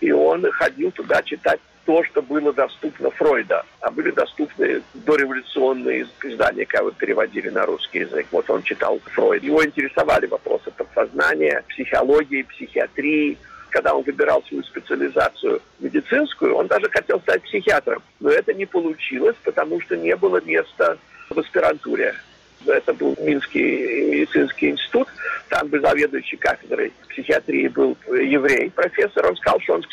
и 0.00 0.12
он 0.12 0.48
ходил 0.50 0.90
туда 0.90 1.22
читать 1.22 1.60
то, 1.86 2.02
что 2.04 2.20
было 2.20 2.52
доступно 2.52 3.10
Фройда, 3.10 3.64
а 3.80 3.90
были 3.90 4.10
доступны 4.10 4.82
дореволюционные 4.94 6.06
издания, 6.22 6.66
когда 6.66 6.90
переводили 6.90 7.48
на 7.48 7.64
русский 7.64 8.00
язык. 8.00 8.26
Вот 8.32 8.50
он 8.50 8.62
читал 8.64 9.00
Фройд. 9.14 9.44
Его 9.44 9.64
интересовали 9.64 10.26
вопросы 10.26 10.70
подсознания, 10.72 11.64
психологии, 11.68 12.42
психиатрии. 12.42 13.38
Когда 13.70 13.94
он 13.94 14.02
выбирал 14.02 14.42
свою 14.44 14.64
специализацию 14.64 15.60
медицинскую, 15.78 16.56
он 16.56 16.66
даже 16.66 16.88
хотел 16.90 17.20
стать 17.20 17.42
психиатром. 17.42 18.02
Но 18.20 18.30
это 18.30 18.52
не 18.52 18.66
получилось, 18.66 19.36
потому 19.44 19.80
что 19.80 19.96
не 19.96 20.16
было 20.16 20.40
места 20.44 20.98
в 21.30 21.38
аспирантуре 21.38 22.14
это 22.72 22.92
был 22.94 23.16
Минский 23.20 24.06
медицинский 24.10 24.70
институт, 24.70 25.08
там 25.48 25.68
был 25.68 25.80
заведующий 25.80 26.36
кафедрой 26.36 26.92
психиатрии 27.08 27.68
был 27.68 27.96
еврей, 28.08 28.70
профессор, 28.70 29.26
он 29.26 29.36
сказал, 29.36 29.60
что 29.60 29.74
он, 29.74 29.84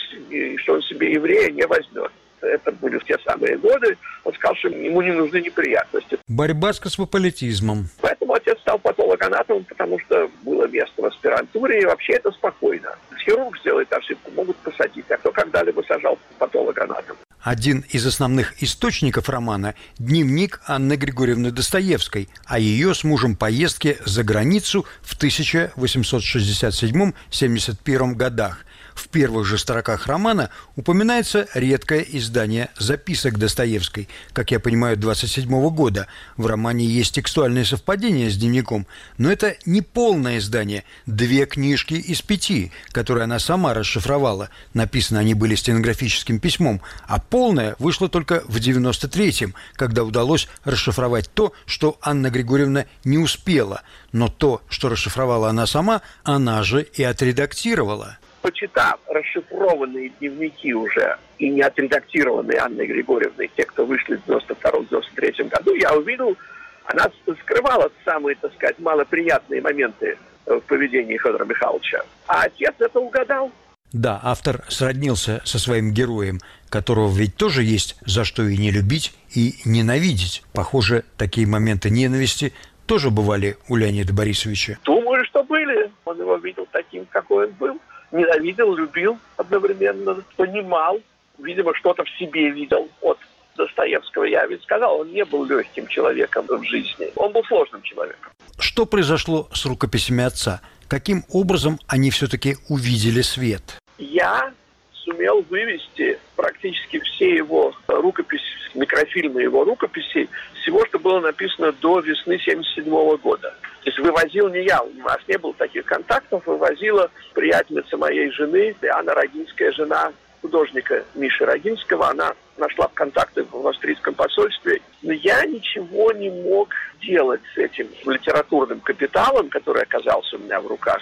что 0.58 0.74
он 0.74 0.82
себе 0.84 1.14
еврея 1.14 1.50
не 1.52 1.66
возьмет. 1.66 2.12
Это 2.42 2.74
были 2.74 2.98
в 2.98 3.06
те 3.06 3.18
самые 3.26 3.58
годы. 3.58 3.98
Он 4.26 4.34
сказал, 4.34 4.56
что 4.58 4.68
ему 4.68 5.02
не 5.02 5.12
нужны 5.12 5.40
неприятности. 5.40 6.20
Борьба 6.28 6.74
с 6.74 6.80
космополитизмом. 6.80 7.88
Поэтому 8.02 8.36
стал 8.74 8.80
патологоанатомом, 8.80 9.66
потому 9.66 10.00
что 10.00 10.32
было 10.44 10.66
место 10.68 11.02
в 11.02 11.06
аспирантуре, 11.06 11.82
и 11.82 11.86
вообще 11.86 12.14
это 12.14 12.32
спокойно. 12.32 12.96
Хирург 13.24 13.60
сделает 13.60 13.94
ошибку, 13.94 14.32
могут 14.32 14.58
посадить, 14.58 15.06
а 15.10 15.18
кто 15.18 15.32
когда-либо 15.32 15.84
сажал 15.88 16.18
патологоанатом. 16.40 17.16
Один 17.42 17.86
из 17.90 18.06
основных 18.06 18.62
источников 18.64 19.30
романа– 19.30 19.76
дневник 20.00 20.62
Анны 20.66 20.96
Григорьевны 20.96 21.52
Достоевской 21.52 22.30
о 22.46 22.58
ее 22.58 22.94
с 22.94 23.04
мужем 23.04 23.36
поездке 23.36 23.98
за 24.06 24.24
границу 24.24 24.86
в 25.02 25.22
1867-71 25.22 28.14
годах– 28.14 28.66
в 28.96 29.08
первых 29.10 29.46
же 29.46 29.58
строках 29.58 30.08
романа 30.08 30.50
упоминается 30.76 31.48
редкое 31.54 32.02
издание 32.02 32.70
записок 32.78 33.38
Достоевской, 33.38 34.08
как 34.34 34.52
я 34.52 34.60
понимаю, 34.60 34.98
27 34.98 35.50
-го 35.50 35.70
года. 35.72 36.08
В 36.38 36.46
романе 36.46 36.86
есть 36.86 37.16
текстуальное 37.16 37.66
совпадение 37.66 38.30
с 38.30 38.38
дневником, 38.38 38.88
но 39.18 39.32
это 39.32 39.56
не 39.66 39.82
полное 39.82 40.38
издание. 40.38 40.84
Две 41.06 41.46
книжки 41.46 41.94
из 41.94 42.22
пяти, 42.22 42.72
которые 42.92 43.26
она 43.26 43.40
сама 43.40 43.74
расшифровала. 43.74 44.50
Написаны 44.74 45.20
они 45.20 45.34
были 45.34 45.56
стенографическим 45.56 46.40
письмом, 46.40 46.82
а 47.08 47.20
полное 47.20 47.76
вышло 47.80 48.10
только 48.10 48.44
в 48.48 48.58
93-м, 48.58 49.54
когда 49.76 50.04
удалось 50.04 50.48
расшифровать 50.64 51.30
то, 51.34 51.54
что 51.66 51.98
Анна 52.02 52.30
Григорьевна 52.30 52.86
не 53.04 53.18
успела. 53.18 53.82
Но 54.12 54.28
то, 54.28 54.62
что 54.70 54.90
расшифровала 54.90 55.50
она 55.50 55.66
сама, 55.66 56.02
она 56.24 56.64
же 56.64 56.84
и 56.84 57.04
отредактировала 57.04 58.18
почитав 58.44 59.00
расшифрованные 59.08 60.10
дневники 60.20 60.74
уже 60.74 61.18
и 61.40 61.50
не 61.50 61.62
отредактированные 61.62 62.60
Анной 62.60 62.86
Григорьевной, 62.86 63.50
те, 63.56 63.64
кто 63.64 63.86
вышли 63.86 64.18
в 64.18 64.30
92-93 64.30 65.48
году, 65.48 65.74
я 65.74 65.94
увидел, 65.94 66.36
она 66.84 67.10
скрывала 67.42 67.90
самые, 68.04 68.36
так 68.36 68.54
сказать, 68.54 68.78
малоприятные 68.80 69.62
моменты 69.62 70.18
в 70.46 70.60
поведении 70.60 71.18
Федора 71.18 71.46
Михайловича. 71.46 72.04
А 72.28 72.44
отец 72.44 72.74
это 72.80 73.00
угадал. 73.00 73.50
Да, 73.94 74.20
автор 74.22 74.66
сроднился 74.68 75.42
со 75.46 75.58
своим 75.58 75.94
героем, 75.94 76.40
которого 76.70 77.16
ведь 77.16 77.38
тоже 77.38 77.64
есть 77.64 77.96
за 78.06 78.26
что 78.26 78.44
и 78.44 78.58
не 78.58 78.72
любить, 78.72 79.14
и 79.34 79.56
ненавидеть. 79.64 80.44
Похоже, 80.52 81.06
такие 81.16 81.48
моменты 81.48 81.90
ненависти 81.90 82.54
тоже 82.88 83.10
бывали 83.10 83.56
у 83.70 83.78
Леонида 83.78 84.12
Борисовича. 84.12 84.80
Думаю, 84.84 85.24
что 85.26 85.44
были. 85.44 85.90
Он 86.04 86.20
его 86.20 86.36
видел 86.36 86.68
таким, 86.74 87.06
какой 87.06 87.48
он 87.48 87.54
был 87.54 87.80
ненавидел, 88.14 88.74
любил 88.76 89.18
одновременно, 89.38 90.24
понимал, 90.38 91.02
видимо, 91.40 91.74
что-то 91.76 92.04
в 92.04 92.10
себе 92.12 92.50
видел 92.52 92.88
от 93.02 93.18
Достоевского. 93.58 94.24
Я 94.24 94.46
ведь 94.46 94.64
сказал, 94.64 95.02
он 95.02 95.12
не 95.12 95.26
был 95.26 95.46
легким 95.46 95.88
человеком 95.88 96.46
в 96.48 96.64
жизни. 96.64 97.12
Он 97.16 97.32
был 97.32 97.44
сложным 97.46 97.82
человеком. 97.82 98.32
Что 98.58 98.86
произошло 98.86 99.50
с 99.54 99.66
рукописями 99.66 100.24
отца? 100.24 100.62
Каким 100.88 101.24
образом 101.30 101.80
они 101.88 102.12
все-таки 102.12 102.56
увидели 102.70 103.22
свет? 103.22 103.80
Я 103.98 104.52
сумел 104.94 105.44
вывести 105.50 106.20
практически 106.36 107.00
все 107.00 107.36
его 107.36 107.74
рукописи, 107.88 108.44
микрофильмы 108.74 109.42
его 109.42 109.64
рукописей, 109.64 110.30
всего, 110.62 110.86
что 110.86 111.00
было 111.00 111.20
написано 111.20 111.72
до 111.74 112.00
весны 112.00 112.36
1977 112.36 113.18
года. 113.18 113.54
То 113.84 113.90
есть 113.90 114.00
вывозил 114.00 114.48
не 114.50 114.64
я, 114.64 114.82
у 114.82 114.94
нас 114.94 115.20
не 115.28 115.38
было 115.38 115.54
таких 115.56 115.86
контактов, 115.86 116.46
вывозила 116.46 117.12
приятельница 117.34 117.98
моей 117.98 118.32
жены, 118.32 118.74
Анна 118.90 119.14
Рогинская, 119.14 119.74
жена 119.74 120.14
художника 120.42 121.04
Миши 121.16 121.46
Рогинского. 121.46 122.10
Она 122.10 122.34
нашла 122.58 122.90
контакты 122.94 123.44
в 123.44 123.68
австрийском 123.68 124.14
посольстве. 124.14 124.82
Но 125.02 125.12
я 125.12 125.46
ничего 125.46 126.12
не 126.14 126.30
мог 126.30 126.70
делать 127.02 127.42
с 127.56 127.58
этим 127.58 127.88
литературным 128.06 128.80
капиталом, 128.80 129.50
который 129.50 129.84
оказался 129.84 130.38
у 130.38 130.40
меня 130.40 130.62
в 130.62 130.68
руках. 130.68 131.02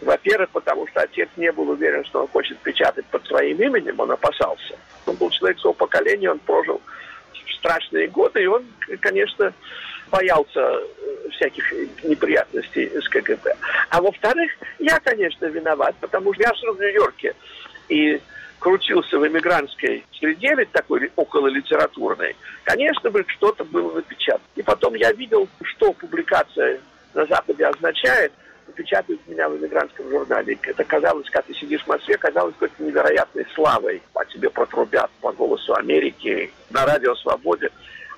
Во-первых, 0.00 0.50
потому 0.50 0.86
что 0.88 1.00
отец 1.00 1.28
не 1.36 1.52
был 1.52 1.68
уверен, 1.68 2.04
что 2.04 2.22
он 2.22 2.28
хочет 2.28 2.58
печатать 2.58 3.04
под 3.06 3.26
своим 3.26 3.60
именем, 3.60 4.00
он 4.00 4.10
опасался. 4.10 4.74
Он 5.06 5.16
был 5.16 5.30
человек 5.30 5.58
своего 5.58 5.74
поколения, 5.74 6.30
он 6.30 6.38
прожил 6.38 6.80
страшные 7.58 8.08
годы, 8.08 8.42
и 8.42 8.46
он, 8.46 8.64
конечно, 9.00 9.52
боялся 10.10 10.80
всяких 11.32 11.72
неприятностей 12.04 12.90
с 13.00 13.08
КГБ. 13.08 13.56
А 13.90 14.00
во-вторых, 14.00 14.52
я, 14.78 14.98
конечно, 15.00 15.46
виноват, 15.46 15.94
потому 16.00 16.32
что 16.34 16.42
я 16.42 16.54
жил 16.54 16.74
в 16.74 16.80
Нью-Йорке 16.80 17.34
и 17.88 18.20
крутился 18.58 19.18
в 19.18 19.26
эмигрантской 19.26 20.04
среде, 20.12 20.54
такой 20.70 21.10
около 21.16 21.48
литературной, 21.48 22.36
конечно 22.64 23.10
бы 23.10 23.24
что-то 23.26 23.64
было 23.64 23.92
напечатано. 23.96 24.46
И 24.54 24.62
потом 24.62 24.94
я 24.94 25.12
видел, 25.12 25.48
что 25.62 25.92
публикация 25.92 26.80
на 27.12 27.26
Западе 27.26 27.66
означает, 27.66 28.32
печатают 28.76 29.20
меня 29.26 29.48
в 29.48 29.56
эмигрантском 29.58 30.08
журнале. 30.08 30.58
Это 30.62 30.84
казалось, 30.84 31.28
когда 31.28 31.42
ты 31.42 31.54
сидишь 31.54 31.82
в 31.82 31.88
Москве, 31.88 32.16
казалось 32.16 32.54
какой-то 32.54 32.82
невероятной 32.82 33.46
славой. 33.54 34.00
По 34.12 34.24
тебе 34.24 34.48
протрубят 34.48 35.10
по 35.20 35.32
голосу 35.32 35.74
Америки, 35.74 36.50
на 36.70 36.86
радио 36.86 37.14
«Свободе». 37.16 37.70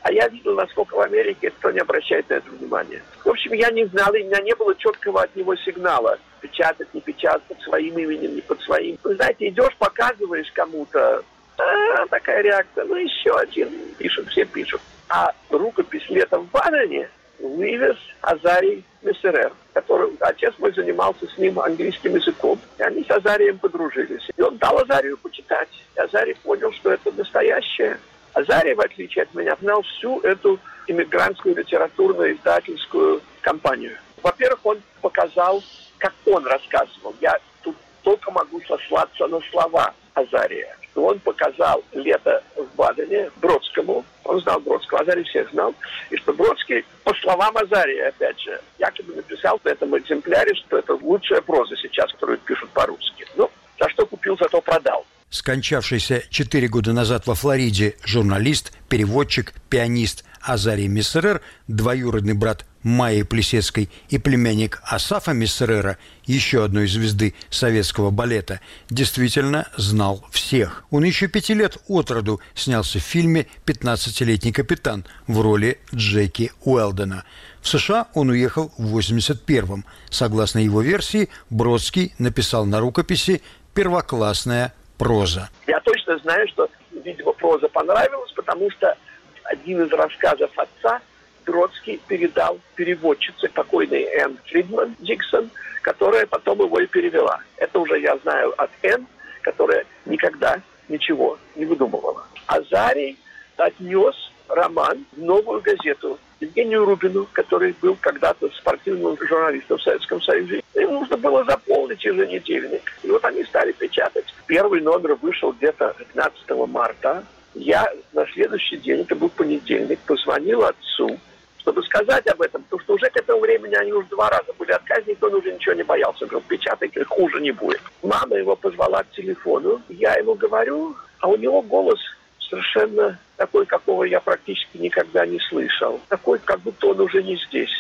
А 0.04 0.12
я 0.12 0.28
видел, 0.28 0.54
насколько 0.54 0.94
в 0.96 1.00
Америке 1.00 1.50
кто 1.50 1.70
не 1.70 1.80
обращает 1.80 2.28
на 2.28 2.34
это 2.34 2.50
внимания. 2.50 3.02
В 3.24 3.30
общем, 3.30 3.54
я 3.54 3.70
не 3.70 3.86
знал, 3.86 4.12
и 4.12 4.22
у 4.22 4.26
меня 4.26 4.40
не 4.42 4.54
было 4.54 4.74
четкого 4.74 5.22
от 5.22 5.34
него 5.34 5.56
сигнала. 5.56 6.18
Печатать, 6.42 6.92
не 6.92 7.00
печатать, 7.00 7.42
под 7.44 7.58
своим 7.62 7.96
именем, 7.98 8.34
не 8.34 8.42
под 8.42 8.60
своим. 8.60 8.98
Вы 9.02 9.14
знаете, 9.14 9.48
идешь, 9.48 9.74
показываешь 9.78 10.52
кому-то, 10.52 11.24
а, 11.56 12.06
такая 12.10 12.42
реакция, 12.42 12.84
ну 12.84 12.96
еще 12.96 13.34
один, 13.34 13.70
пишут, 13.96 14.28
все 14.28 14.44
пишут. 14.44 14.82
А 15.08 15.32
рукопись 15.48 16.06
«Летом 16.10 16.42
в 16.42 16.50
Бадене» 16.50 17.08
вывез 17.38 17.96
Азарий 18.20 18.84
Мессерер, 19.00 19.52
который 19.72 20.10
отец 20.20 20.52
мой 20.58 20.74
занимался 20.74 21.26
с 21.26 21.38
ним 21.38 21.58
английским 21.60 22.14
языком. 22.14 22.60
И 22.78 22.82
они 22.82 23.04
с 23.04 23.10
Азарием 23.10 23.58
подружились. 23.58 24.28
И 24.36 24.42
он 24.42 24.58
дал 24.58 24.78
Азарию 24.78 25.16
почитать. 25.16 25.70
И 25.96 26.00
Азарий 26.00 26.36
понял, 26.42 26.72
что 26.72 26.92
это 26.92 27.10
настоящее 27.12 27.98
Азарий, 28.35 28.75
в 28.75 28.81
отличие 28.81 29.23
от 29.23 29.35
меня, 29.35 29.57
знал 29.61 29.83
всю 29.83 30.20
эту 30.20 30.59
иммигрантскую 30.88 31.57
литературную 31.57 32.35
издательскую 32.35 33.23
компанию. 33.40 33.97
Во-первых, 34.23 34.61
он 34.64 34.83
показал, 35.01 35.62
как 35.99 36.12
он 36.27 36.44
рассказывал. 36.47 37.14
Я 37.20 37.38
тут 37.62 37.77
только 38.03 38.31
могу 38.33 38.61
сослаться 38.62 39.27
на 39.29 39.40
слова 39.51 39.94
Азария. 40.14 40.77
Что 40.90 41.07
он 41.07 41.18
показал 41.20 41.83
лето 41.92 42.42
в 42.57 42.77
Бадене 42.77 43.31
Бродскому. 43.37 44.05
Он 44.25 44.40
знал 44.40 44.59
Бродского, 44.61 45.01
Азарий 45.01 45.25
всех 45.25 45.51
знал. 45.51 45.75
И 46.11 46.16
что 46.16 46.33
Бродский, 46.33 46.85
по 47.05 47.14
словам 47.14 47.57
Азария, 47.57 48.09
опять 48.09 48.40
же, 48.40 48.61
якобы 48.79 49.14
написал 49.14 49.61
в 49.62 49.66
этом 49.66 49.97
экземпляре, 49.97 50.55
что 50.55 50.79
это 50.79 50.94
лучшая 50.94 51.40
проза 51.40 51.77
сейчас, 51.77 52.11
которую 52.12 52.38
пишут 52.38 52.70
по-русски. 52.70 53.27
Ну, 53.37 53.49
за 53.79 53.88
что 53.90 54.07
купил, 54.07 54.37
зато 54.38 54.61
продал 54.61 55.07
скончавшийся 55.35 56.23
четыре 56.31 56.68
года 56.68 56.92
назад 56.92 57.27
во 57.27 57.35
Флориде 57.35 57.97
журналист, 58.05 58.73
переводчик, 58.88 59.53
пианист 59.68 60.25
Азарий 60.40 60.87
Миссерер, 60.87 61.40
двоюродный 61.66 62.35
брат 62.35 62.64
Майи 62.85 63.23
Плесецкой 63.23 63.90
и 64.11 64.18
племянник 64.18 64.81
Асафа 64.85 65.33
Миссерера, 65.33 65.99
еще 66.25 66.64
одной 66.64 66.87
звезды 66.87 67.35
советского 67.51 68.11
балета, 68.11 68.61
действительно 68.90 69.66
знал 69.77 70.25
всех. 70.31 70.85
Он 70.90 71.03
еще 71.03 71.27
пяти 71.27 71.55
лет 71.55 71.79
от 71.88 72.12
роду 72.12 72.40
снялся 72.55 73.01
в 73.01 73.03
фильме 73.03 73.49
«Пятнадцатилетний 73.64 74.53
капитан» 74.53 75.05
в 75.27 75.40
роли 75.40 75.81
Джеки 75.92 76.53
Уэлдена. 76.62 77.25
В 77.61 77.68
США 77.68 78.07
он 78.14 78.29
уехал 78.29 78.73
в 78.79 78.97
81-м. 78.97 79.85
Согласно 80.11 80.61
его 80.61 80.81
версии, 80.81 81.29
Бродский 81.51 82.14
написал 82.18 82.66
на 82.66 82.79
рукописи 82.79 83.42
«Первоклассная 83.73 84.73
проза? 84.98 85.50
Я 85.66 85.80
точно 85.80 86.18
знаю, 86.18 86.46
что, 86.48 86.68
видимо, 86.92 87.33
проза 87.33 87.68
понравилась, 87.68 88.33
потому 88.33 88.70
что 88.70 88.96
один 89.44 89.83
из 89.83 89.92
рассказов 89.92 90.50
отца 90.57 91.00
Троцкий 91.44 92.00
передал 92.09 92.59
переводчице 92.74 93.48
покойной 93.48 94.04
Энн 94.04 94.38
Фридман 94.46 94.96
Диксон, 95.00 95.50
которая 95.83 96.26
потом 96.26 96.61
его 96.61 96.80
и 96.80 96.87
перевела. 96.87 97.40
Это 97.57 97.78
уже 97.78 98.00
я 98.00 98.16
знаю 98.18 98.54
от 98.57 98.70
Энн, 98.83 99.07
которая 99.42 99.85
никогда 100.07 100.61
ничего 100.88 101.38
не 101.54 101.66
выдумывала. 101.66 102.26
Азарий 102.46 103.18
отнес 103.57 104.14
роман 104.48 105.04
в 105.12 105.22
новую 105.22 105.61
газету 105.61 106.18
Евгению 106.44 106.85
Рубину, 106.85 107.26
который 107.33 107.74
был 107.80 107.96
когда-то 108.00 108.48
спортивным 108.50 109.16
журналистом 109.20 109.78
в 109.78 109.83
Советском 109.83 110.20
Союзе. 110.22 110.62
Им 110.74 110.92
нужно 110.94 111.16
было 111.16 111.44
заполнить 111.44 112.04
еженедельник. 112.04 112.83
И 113.02 113.11
вот 113.11 113.24
они 113.24 113.44
стали 113.44 113.72
печатать. 113.72 114.26
Первый 114.46 114.80
номер 114.80 115.14
вышел 115.14 115.52
где-то 115.52 115.94
15 115.98 116.50
марта. 116.68 117.24
Я 117.54 117.87
на 118.12 118.26
следующий 118.26 118.76
день, 118.76 119.00
это 119.00 119.14
был 119.14 119.28
понедельник, 119.28 120.00
позвонил 120.00 120.64
отцу, 120.64 121.18
чтобы 121.59 121.83
сказать 121.85 122.26
об 122.26 122.42
этом, 122.42 122.62
потому 122.64 122.83
что 122.83 122.94
уже 122.94 123.09
к 123.09 123.16
этому 123.16 123.40
времени 123.40 123.74
они 123.74 123.92
уже 123.92 124.09
два 124.09 124.28
раза 124.28 124.52
были 124.59 124.72
отказники, 124.72 125.22
он 125.22 125.35
уже 125.35 125.52
ничего 125.52 125.74
не 125.74 125.85
боялся. 125.85 126.26
Говорил, 126.26 126.42
печатай, 126.48 126.90
хуже 127.04 127.40
не 127.40 127.52
будет. 127.52 127.80
Мама 128.02 128.37
его 128.37 128.57
позвала 128.57 129.02
к 129.04 129.11
телефону, 129.12 129.80
я 129.88 130.14
ему 130.16 130.35
говорю, 130.35 130.96
а 131.20 131.28
у 131.28 131.37
него 131.37 131.62
голос 131.62 132.00
совершенно 132.48 133.18
такой, 133.37 133.66
какого 133.66 134.04
я 134.04 134.20
практически 134.20 134.78
никогда 134.78 135.26
не 135.26 135.40
слышал. 135.40 136.00
Такой, 136.09 136.38
как 136.38 136.61
будто 136.61 136.88
он 136.88 137.00
уже 137.00 137.22
не 137.22 137.37
здесь. 137.48 137.72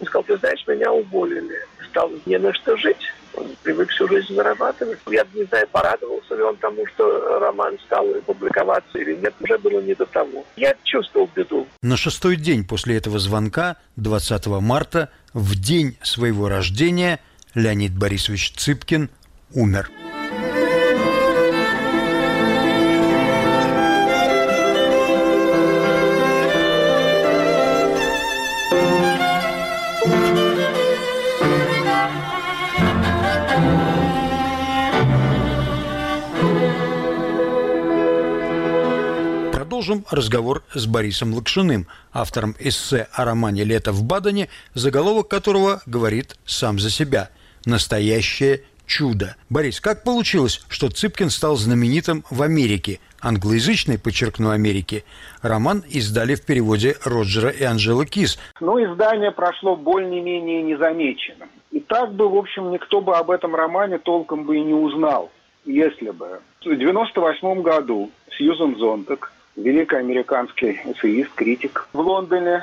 Он 0.00 0.06
сказал, 0.06 0.24
ты 0.24 0.36
знаешь, 0.38 0.64
меня 0.66 0.92
уволили. 0.92 1.58
Стал 1.88 2.10
не 2.26 2.38
на 2.38 2.52
что 2.54 2.76
жить. 2.76 3.12
Он 3.34 3.46
привык 3.62 3.90
всю 3.90 4.08
жизнь 4.08 4.34
зарабатывать. 4.34 4.98
Я 5.06 5.24
не 5.34 5.44
знаю, 5.44 5.66
порадовался 5.68 6.34
ли 6.34 6.42
он 6.42 6.56
тому, 6.56 6.86
что 6.86 7.38
роман 7.38 7.78
стал 7.86 8.06
публиковаться 8.24 8.98
или 8.98 9.14
нет. 9.16 9.34
Уже 9.40 9.58
было 9.58 9.80
не 9.80 9.94
до 9.94 10.06
того. 10.06 10.44
Я 10.56 10.74
чувствовал 10.84 11.28
беду. 11.34 11.66
На 11.82 11.96
шестой 11.96 12.36
день 12.36 12.66
после 12.66 12.96
этого 12.96 13.18
звонка, 13.18 13.76
20 13.96 14.46
марта, 14.46 15.10
в 15.32 15.54
день 15.54 15.96
своего 16.02 16.48
рождения, 16.48 17.20
Леонид 17.54 17.96
Борисович 17.96 18.52
Цыпкин 18.52 19.10
умер. 19.54 19.90
Продолжим 39.86 40.04
разговор 40.10 40.64
с 40.74 40.84
Борисом 40.86 41.32
Лакшиным, 41.32 41.86
автором 42.12 42.56
эссе 42.58 43.06
о 43.12 43.24
романе 43.24 43.62
«Лето 43.62 43.92
в 43.92 44.02
Бадене», 44.02 44.48
заголовок 44.74 45.28
которого 45.28 45.80
говорит 45.86 46.34
сам 46.44 46.80
за 46.80 46.90
себя 46.90 47.30
«Настоящее 47.66 48.62
чудо». 48.84 49.36
Борис, 49.48 49.80
как 49.80 50.02
получилось, 50.02 50.64
что 50.68 50.90
Цыпкин 50.90 51.30
стал 51.30 51.54
знаменитым 51.54 52.24
в 52.30 52.42
Америке, 52.42 52.98
англоязычной, 53.20 53.96
подчеркну, 54.00 54.50
Америке? 54.50 55.04
Роман 55.40 55.84
издали 55.88 56.34
в 56.34 56.44
переводе 56.44 56.96
Роджера 57.04 57.50
и 57.50 57.62
Анжелы 57.62 58.06
Кис. 58.06 58.40
Но 58.58 58.82
издание 58.82 59.30
прошло 59.30 59.76
более-менее 59.76 60.62
незамеченным. 60.64 61.48
И 61.70 61.78
так 61.78 62.12
бы, 62.12 62.28
в 62.28 62.34
общем, 62.34 62.72
никто 62.72 63.00
бы 63.00 63.16
об 63.16 63.30
этом 63.30 63.54
романе 63.54 63.98
толком 63.98 64.46
бы 64.46 64.56
и 64.56 64.62
не 64.62 64.74
узнал, 64.74 65.30
если 65.64 66.10
бы. 66.10 66.40
В 66.64 66.76
98 66.76 67.62
году 67.62 68.10
Сьюзен 68.36 68.76
Зонтек 68.78 69.30
великий 69.56 69.96
американский 69.96 70.80
эссеист, 70.84 71.32
критик 71.34 71.88
в 71.92 72.00
Лондоне 72.00 72.62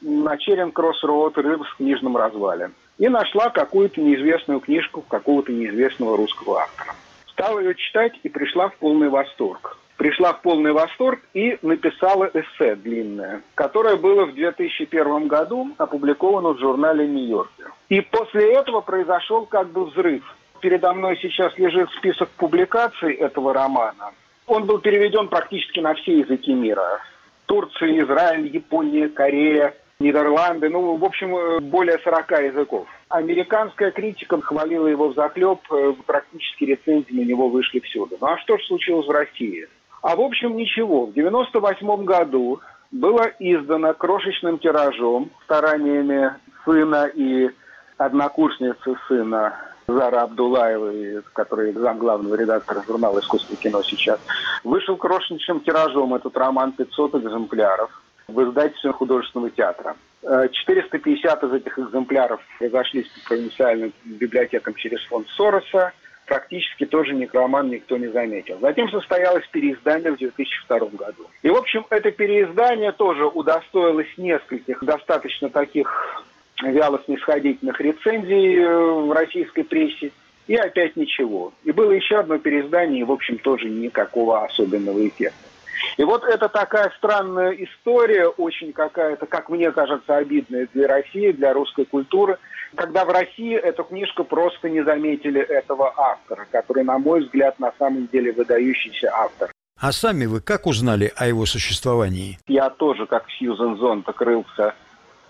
на 0.00 0.36
Черинг-Кросс-Роуд 0.36 1.36
рыба 1.36 1.64
в 1.64 1.76
книжном 1.76 2.16
развале. 2.16 2.70
И 2.98 3.08
нашла 3.08 3.50
какую-то 3.50 4.00
неизвестную 4.00 4.60
книжку 4.60 5.02
какого-то 5.02 5.52
неизвестного 5.52 6.16
русского 6.16 6.62
автора. 6.62 6.94
Стала 7.26 7.60
ее 7.60 7.74
читать 7.74 8.12
и 8.22 8.28
пришла 8.28 8.68
в 8.68 8.76
полный 8.76 9.08
восторг. 9.08 9.78
Пришла 9.96 10.32
в 10.32 10.42
полный 10.42 10.72
восторг 10.72 11.20
и 11.32 11.58
написала 11.62 12.28
эссе 12.34 12.74
длинное, 12.74 13.42
которое 13.54 13.96
было 13.96 14.24
в 14.26 14.34
2001 14.34 15.28
году 15.28 15.70
опубликовано 15.78 16.54
в 16.54 16.58
журнале 16.58 17.06
«Нью-Йоркер». 17.06 17.72
И 17.88 18.00
после 18.00 18.52
этого 18.52 18.80
произошел 18.80 19.46
как 19.46 19.68
бы 19.68 19.84
взрыв. 19.84 20.24
Передо 20.60 20.92
мной 20.92 21.18
сейчас 21.22 21.56
лежит 21.56 21.88
список 21.98 22.28
публикаций 22.30 23.14
этого 23.14 23.52
романа. 23.52 24.12
Он 24.52 24.66
был 24.66 24.80
переведен 24.80 25.28
практически 25.28 25.80
на 25.80 25.94
все 25.94 26.18
языки 26.18 26.52
мира. 26.52 27.00
Турция, 27.46 27.98
Израиль, 28.02 28.54
Япония, 28.54 29.08
Корея, 29.08 29.74
Нидерланды, 29.98 30.68
ну, 30.68 30.96
в 30.96 31.04
общем, 31.06 31.34
э, 31.34 31.60
более 31.60 31.98
40 32.00 32.30
языков. 32.42 32.86
Американская 33.08 33.90
критика 33.92 34.38
хвалила 34.42 34.88
его 34.88 35.08
в 35.08 35.14
заклеп, 35.14 35.60
э, 35.72 35.94
практически 36.04 36.64
рецензии 36.64 37.14
на 37.14 37.24
него 37.24 37.48
вышли 37.48 37.80
всюду. 37.80 38.18
Ну 38.20 38.26
а 38.26 38.36
что 38.40 38.58
же 38.58 38.64
случилось 38.64 39.06
в 39.06 39.10
России? 39.10 39.68
А 40.02 40.16
в 40.16 40.20
общем 40.20 40.54
ничего. 40.54 41.06
В 41.06 41.14
98 41.14 42.04
году 42.04 42.60
было 42.90 43.30
издано 43.38 43.94
крошечным 43.94 44.58
тиражом 44.58 45.30
стараниями 45.44 46.34
сына 46.66 47.10
и 47.14 47.48
однокурсницы 47.96 48.96
сына 49.08 49.71
Зара 49.92 50.22
Абдулаева, 50.22 51.22
который 51.32 51.72
зам 51.72 51.98
главного 51.98 52.34
редактора 52.34 52.82
журнала 52.86 53.20
«Искусство 53.20 53.54
и 53.54 53.56
кино» 53.56 53.82
сейчас, 53.82 54.18
вышел 54.64 54.96
крошечным 54.96 55.60
тиражом 55.60 56.14
этот 56.14 56.36
роман 56.36 56.72
500 56.72 57.16
экземпляров 57.16 58.02
в 58.28 58.42
издательстве 58.42 58.92
художественного 58.92 59.50
театра. 59.50 59.96
450 60.22 61.42
из 61.44 61.52
этих 61.52 61.78
экземпляров 61.78 62.40
разошлись 62.60 63.08
по 63.08 63.28
провинциальным 63.30 63.92
библиотекам 64.04 64.74
через 64.74 65.02
фонд 65.06 65.28
Сороса. 65.30 65.92
Практически 66.26 66.86
тоже 66.86 67.14
ни 67.14 67.28
роман 67.32 67.68
никто 67.68 67.96
не 67.98 68.06
заметил. 68.06 68.56
Затем 68.60 68.88
состоялось 68.90 69.46
переиздание 69.48 70.12
в 70.12 70.18
2002 70.18 70.78
году. 70.78 71.26
И, 71.42 71.50
в 71.50 71.56
общем, 71.56 71.84
это 71.90 72.12
переиздание 72.12 72.92
тоже 72.92 73.26
удостоилось 73.26 74.06
нескольких 74.16 74.82
достаточно 74.84 75.50
таких 75.50 76.22
вяло 76.62 77.00
снисходительных 77.04 77.80
рецензий 77.80 78.56
э, 78.56 78.68
в 78.68 79.12
российской 79.12 79.62
прессе, 79.62 80.12
и 80.46 80.56
опять 80.56 80.96
ничего. 80.96 81.52
И 81.64 81.72
было 81.72 81.92
еще 81.92 82.18
одно 82.18 82.38
переиздание, 82.38 83.00
и, 83.00 83.04
в 83.04 83.12
общем, 83.12 83.38
тоже 83.38 83.68
никакого 83.68 84.44
особенного 84.44 85.06
эффекта. 85.06 85.48
И 85.96 86.04
вот 86.04 86.24
это 86.24 86.48
такая 86.48 86.92
странная 86.96 87.50
история, 87.52 88.28
очень 88.28 88.72
какая-то, 88.72 89.26
как 89.26 89.48
мне 89.48 89.70
кажется, 89.72 90.16
обидная 90.16 90.68
для 90.72 90.86
России, 90.86 91.32
для 91.32 91.52
русской 91.52 91.84
культуры, 91.84 92.38
когда 92.74 93.04
в 93.04 93.10
России 93.10 93.54
эту 93.54 93.84
книжку 93.84 94.24
просто 94.24 94.70
не 94.70 94.82
заметили 94.82 95.40
этого 95.40 95.92
автора, 95.96 96.46
который, 96.50 96.84
на 96.84 96.98
мой 96.98 97.24
взгляд, 97.24 97.58
на 97.58 97.72
самом 97.78 98.06
деле 98.08 98.32
выдающийся 98.32 99.10
автор. 99.12 99.50
А 99.80 99.90
сами 99.90 100.26
вы 100.26 100.40
как 100.40 100.66
узнали 100.66 101.12
о 101.16 101.26
его 101.26 101.44
существовании? 101.44 102.38
Я 102.46 102.70
тоже, 102.70 103.06
как 103.06 103.28
Сьюзен 103.30 103.76
Зонт, 103.78 104.08
окрылся 104.08 104.74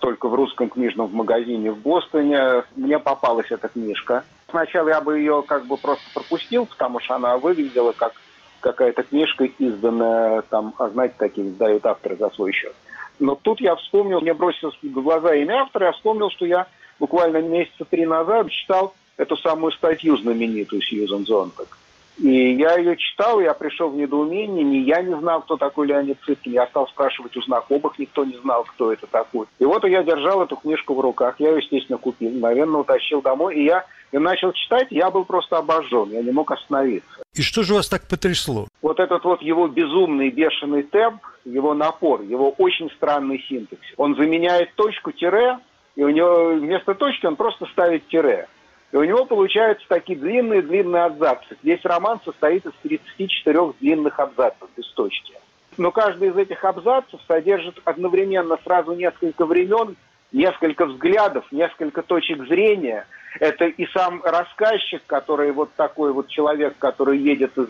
только 0.03 0.27
в 0.27 0.33
русском 0.33 0.69
книжном 0.69 1.09
магазине 1.13 1.71
в 1.71 1.77
Бостоне. 1.77 2.65
Мне 2.75 2.99
попалась 2.99 3.49
эта 3.51 3.69
книжка. 3.69 4.25
Сначала 4.49 4.89
я 4.89 4.99
бы 4.99 5.17
ее 5.17 5.45
как 5.47 5.65
бы 5.65 5.77
просто 5.77 6.03
пропустил, 6.13 6.65
потому 6.65 6.99
что 6.99 7.15
она 7.15 7.37
выглядела 7.37 7.93
как 7.93 8.11
какая-то 8.59 9.03
книжка, 9.03 9.45
изданная 9.45 10.41
там, 10.41 10.73
а 10.77 10.89
знаете, 10.89 11.15
такие 11.17 11.47
издают 11.47 11.85
авторы 11.85 12.17
за 12.17 12.29
свой 12.31 12.51
счет. 12.51 12.75
Но 13.19 13.35
тут 13.35 13.61
я 13.61 13.77
вспомнил, 13.77 14.19
мне 14.19 14.33
бросилось 14.33 14.77
в 14.81 14.91
глаза 14.91 15.35
имя 15.35 15.61
автора, 15.61 15.85
я 15.85 15.91
вспомнил, 15.93 16.29
что 16.31 16.45
я 16.45 16.67
буквально 16.99 17.41
месяца 17.41 17.85
три 17.85 18.05
назад 18.05 18.49
читал 18.49 18.93
эту 19.15 19.37
самую 19.37 19.71
статью 19.71 20.17
знаменитую 20.17 20.81
Сьюзан 20.81 21.25
Зонтак. 21.25 21.77
И 22.17 22.53
я 22.53 22.77
ее 22.77 22.95
читал, 22.95 23.39
я 23.39 23.53
пришел 23.53 23.89
в 23.89 23.95
недоумение, 23.95 24.63
ни 24.63 24.77
я 24.77 25.01
не 25.01 25.15
знал, 25.19 25.41
кто 25.41 25.57
такой 25.57 25.87
Леонид 25.87 26.17
Цыпкин, 26.25 26.51
я 26.51 26.67
стал 26.67 26.87
спрашивать 26.87 27.35
у 27.35 27.41
знакомых, 27.41 27.97
никто 27.97 28.23
не 28.23 28.37
знал, 28.37 28.63
кто 28.65 28.93
это 28.93 29.07
такой. 29.07 29.47
И 29.59 29.65
вот 29.65 29.83
я 29.85 30.03
держал 30.03 30.43
эту 30.43 30.55
книжку 30.55 30.93
в 30.93 30.99
руках, 30.99 31.35
я 31.39 31.49
ее, 31.49 31.57
естественно, 31.57 31.97
купил, 31.97 32.29
мгновенно 32.29 32.79
утащил 32.79 33.21
домой, 33.21 33.55
и 33.55 33.65
я 33.65 33.85
и 34.11 34.17
начал 34.19 34.53
читать, 34.53 34.87
я 34.91 35.09
был 35.09 35.25
просто 35.25 35.57
обожжен, 35.57 36.11
я 36.11 36.21
не 36.21 36.31
мог 36.31 36.51
остановиться. 36.51 37.23
И 37.33 37.41
что 37.41 37.63
же 37.63 37.73
вас 37.73 37.89
так 37.89 38.07
потрясло? 38.07 38.67
Вот 38.83 38.99
этот 38.99 39.23
вот 39.23 39.41
его 39.41 39.67
безумный, 39.67 40.29
бешеный 40.29 40.83
темп, 40.83 41.23
его 41.45 41.73
напор, 41.73 42.21
его 42.21 42.51
очень 42.51 42.91
странный 42.91 43.43
синтекс. 43.49 43.81
Он 43.97 44.15
заменяет 44.15 44.75
точку 44.75 45.11
тире, 45.11 45.57
и 45.95 46.03
у 46.03 46.09
него 46.09 46.53
вместо 46.53 46.93
точки 46.93 47.25
он 47.25 47.35
просто 47.35 47.65
ставит 47.65 48.07
тире. 48.07 48.47
И 48.93 48.95
у 48.95 49.03
него 49.03 49.25
получаются 49.25 49.83
такие 49.89 50.17
длинные-длинные 50.19 51.05
абзацы. 51.05 51.57
Весь 51.63 51.83
роман 51.83 52.19
состоит 52.23 52.63
из 52.63 52.73
34 52.83 53.73
длинных 53.81 54.19
абзацев 54.19 54.69
без 54.77 54.87
точки. 54.91 55.33
Но 55.77 55.89
каждый 55.89 56.29
из 56.29 56.37
этих 56.37 56.63
абзацев 56.63 57.19
содержит 57.27 57.81
одновременно 57.85 58.55
сразу 58.63 58.93
несколько 58.93 59.47
времен, 59.47 59.95
несколько 60.31 60.85
взглядов, 60.85 61.43
несколько 61.51 62.03
точек 62.03 62.45
зрения. 62.47 63.07
Это 63.39 63.65
и 63.65 63.87
сам 63.87 64.21
рассказчик, 64.23 65.01
который 65.07 65.51
вот 65.53 65.71
такой 65.75 66.13
вот 66.13 66.27
человек, 66.27 66.75
который 66.77 67.17
едет 67.17 67.57
из 67.57 67.69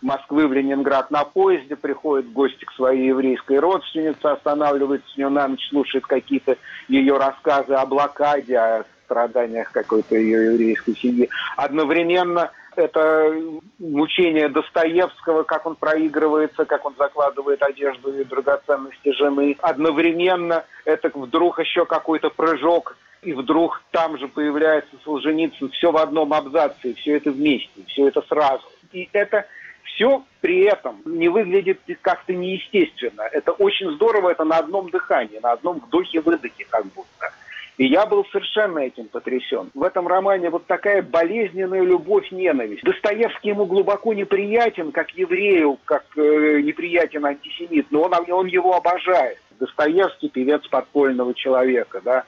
Москвы 0.00 0.48
в 0.48 0.54
Ленинград 0.54 1.10
на 1.10 1.24
поезде, 1.24 1.76
приходит 1.76 2.30
в 2.30 2.32
гости 2.32 2.64
к 2.64 2.72
своей 2.72 3.08
еврейской 3.08 3.58
родственнице, 3.58 4.24
останавливается 4.24 5.06
с 5.10 5.16
нее 5.18 5.28
на 5.28 5.48
ночь, 5.48 5.68
слушает 5.68 6.06
какие-то 6.06 6.56
ее 6.88 7.18
рассказы 7.18 7.74
о 7.74 7.84
блокаде, 7.84 8.56
о 8.56 8.84
страданиях 9.12 9.70
какой-то 9.72 10.16
ее 10.16 10.52
еврейской 10.52 10.96
семьи. 10.96 11.28
Одновременно 11.56 12.50
это 12.74 13.34
мучение 13.78 14.48
Достоевского, 14.48 15.42
как 15.42 15.66
он 15.66 15.76
проигрывается, 15.76 16.64
как 16.64 16.86
он 16.86 16.94
закладывает 16.98 17.62
одежду 17.62 18.18
и 18.18 18.24
драгоценности 18.24 19.12
жены. 19.12 19.56
Одновременно 19.60 20.64
это 20.86 21.10
вдруг 21.14 21.58
еще 21.58 21.84
какой-то 21.84 22.30
прыжок, 22.30 22.96
и 23.20 23.34
вдруг 23.34 23.82
там 23.90 24.18
же 24.18 24.26
появляется 24.26 24.96
Солженицын, 25.04 25.68
все 25.70 25.92
в 25.92 25.96
одном 25.98 26.32
абзаце, 26.32 26.94
все 26.94 27.18
это 27.18 27.30
вместе, 27.30 27.82
все 27.88 28.08
это 28.08 28.22
сразу. 28.22 28.64
И 28.92 29.08
это 29.12 29.44
все 29.84 30.24
при 30.40 30.62
этом 30.64 31.02
не 31.04 31.28
выглядит 31.28 31.80
как-то 32.00 32.32
неестественно. 32.32 33.22
Это 33.30 33.52
очень 33.52 33.90
здорово, 33.92 34.30
это 34.30 34.44
на 34.44 34.56
одном 34.56 34.90
дыхании, 34.90 35.38
на 35.42 35.52
одном 35.52 35.80
вдохе-выдохе 35.80 36.66
как 36.70 36.86
будто. 36.86 37.32
И 37.78 37.86
я 37.86 38.04
был 38.06 38.26
совершенно 38.26 38.80
этим 38.80 39.08
потрясен. 39.08 39.70
В 39.74 39.82
этом 39.82 40.06
романе 40.06 40.50
вот 40.50 40.66
такая 40.66 41.02
болезненная 41.02 41.82
любовь-ненависть. 41.82 42.82
Достоевский 42.84 43.50
ему 43.50 43.64
глубоко 43.64 44.12
неприятен, 44.12 44.92
как 44.92 45.10
еврею, 45.12 45.78
как 45.84 46.04
э, 46.16 46.60
неприятен 46.60 47.24
антисемит, 47.24 47.86
но 47.90 48.02
он, 48.02 48.12
он 48.30 48.46
его 48.46 48.76
обожает. 48.76 49.38
Достоевский 49.58 50.28
певец 50.28 50.66
подпольного 50.68 51.34
человека, 51.34 52.00
да. 52.04 52.24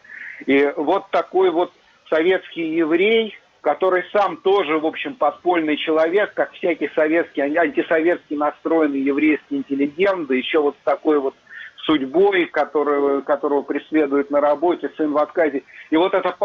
И 0.46 0.72
вот 0.76 1.10
такой 1.10 1.50
вот 1.50 1.72
советский 2.08 2.74
еврей, 2.74 3.36
который 3.60 4.04
сам 4.12 4.38
тоже, 4.38 4.78
в 4.78 4.86
общем, 4.86 5.14
подпольный 5.14 5.76
человек, 5.76 6.32
как 6.34 6.52
всякий 6.52 6.90
советский, 6.94 7.42
антисоветский 7.42 8.36
настроенный 8.36 9.00
еврейский 9.00 9.56
интеллигент, 9.56 10.28
да 10.28 10.34
еще 10.34 10.60
вот 10.60 10.76
такой 10.84 11.18
вот 11.18 11.34
судьбой, 11.84 12.46
которого, 12.46 13.20
которого 13.20 13.62
преследует 13.62 14.30
на 14.30 14.40
работе, 14.40 14.90
сын 14.96 15.12
в 15.12 15.18
отказе. 15.18 15.62
И 15.90 15.96
вот 15.96 16.14
это 16.14 16.36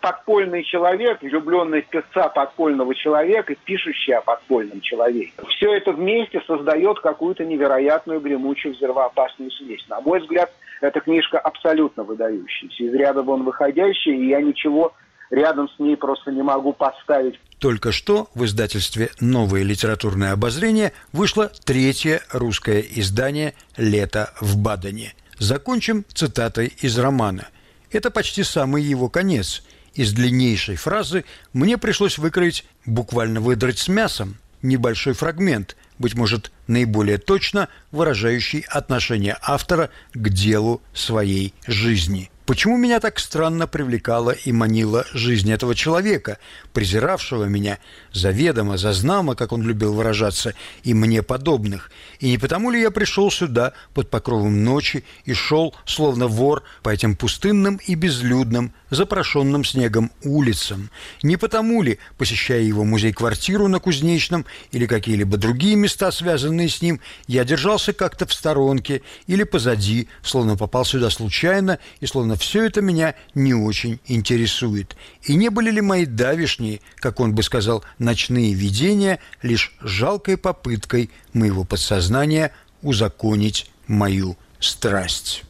подпольный 0.00 0.62
человек, 0.62 1.22
влюбленный 1.22 1.82
в 1.82 1.88
певца 1.88 2.28
подпольного 2.28 2.94
человека, 2.94 3.54
пишущий 3.64 4.14
о 4.14 4.20
подпольном 4.20 4.80
человеке. 4.80 5.32
Все 5.48 5.74
это 5.74 5.92
вместе 5.92 6.40
создает 6.46 7.00
какую-то 7.00 7.44
невероятную 7.44 8.20
гремучую 8.20 8.74
взрывоопасную 8.74 9.50
смесь. 9.50 9.84
На 9.88 10.00
мой 10.00 10.20
взгляд, 10.20 10.52
эта 10.80 11.00
книжка 11.00 11.38
абсолютно 11.38 12.04
выдающаяся, 12.04 12.82
из 12.82 12.94
ряда 12.94 13.22
вон 13.22 13.42
выходящая, 13.42 14.14
и 14.14 14.28
я 14.28 14.40
ничего 14.40 14.92
рядом 15.32 15.68
с 15.68 15.78
ней 15.80 15.96
просто 15.96 16.30
не 16.30 16.42
могу 16.42 16.72
поставить. 16.72 17.40
Только 17.58 17.90
что 17.90 18.28
в 18.34 18.44
издательстве 18.44 19.10
«Новое 19.20 19.62
литературное 19.62 20.32
обозрение» 20.32 20.92
вышло 21.12 21.50
третье 21.64 22.20
русское 22.32 22.80
издание 22.80 23.54
«Лето 23.76 24.32
в 24.40 24.56
Бадене». 24.58 25.14
Закончим 25.38 26.04
цитатой 26.12 26.72
из 26.78 26.98
романа. 26.98 27.48
Это 27.90 28.10
почти 28.10 28.42
самый 28.42 28.82
его 28.82 29.08
конец. 29.08 29.64
Из 29.94 30.12
длиннейшей 30.12 30.76
фразы 30.76 31.24
мне 31.52 31.78
пришлось 31.78 32.18
выкроить, 32.18 32.64
буквально 32.86 33.40
выдрать 33.40 33.78
с 33.78 33.88
мясом, 33.88 34.36
небольшой 34.60 35.14
фрагмент, 35.14 35.76
быть 35.98 36.14
может, 36.14 36.52
наиболее 36.66 37.18
точно 37.18 37.68
выражающий 37.90 38.64
отношение 38.68 39.36
автора 39.42 39.90
к 40.14 40.28
делу 40.28 40.82
своей 40.92 41.54
жизни. 41.66 42.30
Почему 42.44 42.76
меня 42.76 42.98
так 42.98 43.20
странно 43.20 43.68
привлекала 43.68 44.30
и 44.30 44.50
манила 44.50 45.06
жизнь 45.12 45.52
этого 45.52 45.76
человека, 45.76 46.38
презиравшего 46.72 47.44
меня 47.44 47.78
заведомо, 48.12 48.76
зазнамо, 48.76 49.36
как 49.36 49.52
он 49.52 49.62
любил 49.62 49.94
выражаться, 49.94 50.54
и 50.82 50.92
мне 50.92 51.22
подобных? 51.22 51.92
И 52.18 52.28
не 52.28 52.38
потому 52.38 52.72
ли 52.72 52.80
я 52.80 52.90
пришел 52.90 53.30
сюда 53.30 53.74
под 53.94 54.10
покровом 54.10 54.64
ночи 54.64 55.04
и 55.24 55.34
шел, 55.34 55.72
словно 55.86 56.26
вор, 56.26 56.64
по 56.82 56.90
этим 56.90 57.14
пустынным 57.14 57.76
и 57.86 57.94
безлюдным, 57.94 58.72
запрошенным 58.90 59.64
снегом 59.64 60.10
улицам? 60.24 60.90
Не 61.22 61.36
потому 61.36 61.80
ли, 61.80 62.00
посещая 62.18 62.62
его 62.62 62.82
музей-квартиру 62.82 63.68
на 63.68 63.78
Кузнечном 63.78 64.46
или 64.72 64.86
какие-либо 64.86 65.36
другие 65.36 65.76
места, 65.76 66.10
связанные 66.10 66.68
с 66.68 66.82
ним, 66.82 67.00
я 67.28 67.44
держался 67.44 67.92
как-то 67.92 68.26
в 68.26 68.34
сторонке 68.34 69.02
или 69.28 69.44
позади, 69.44 70.08
словно 70.24 70.56
попал 70.56 70.84
сюда 70.84 71.08
случайно 71.08 71.78
и 72.00 72.06
словно 72.06 72.32
все 72.42 72.64
это 72.64 72.82
меня 72.82 73.14
не 73.34 73.54
очень 73.54 74.00
интересует. 74.06 74.96
И 75.22 75.36
не 75.36 75.48
были 75.48 75.70
ли 75.70 75.80
мои 75.80 76.06
давишние, 76.06 76.80
как 76.96 77.20
он 77.20 77.34
бы 77.34 77.42
сказал, 77.44 77.84
ночные 77.98 78.52
видения 78.52 79.20
лишь 79.42 79.74
жалкой 79.80 80.36
попыткой 80.36 81.10
моего 81.32 81.62
подсознания 81.64 82.52
узаконить 82.82 83.70
мою 83.86 84.36
страсть? 84.58 85.44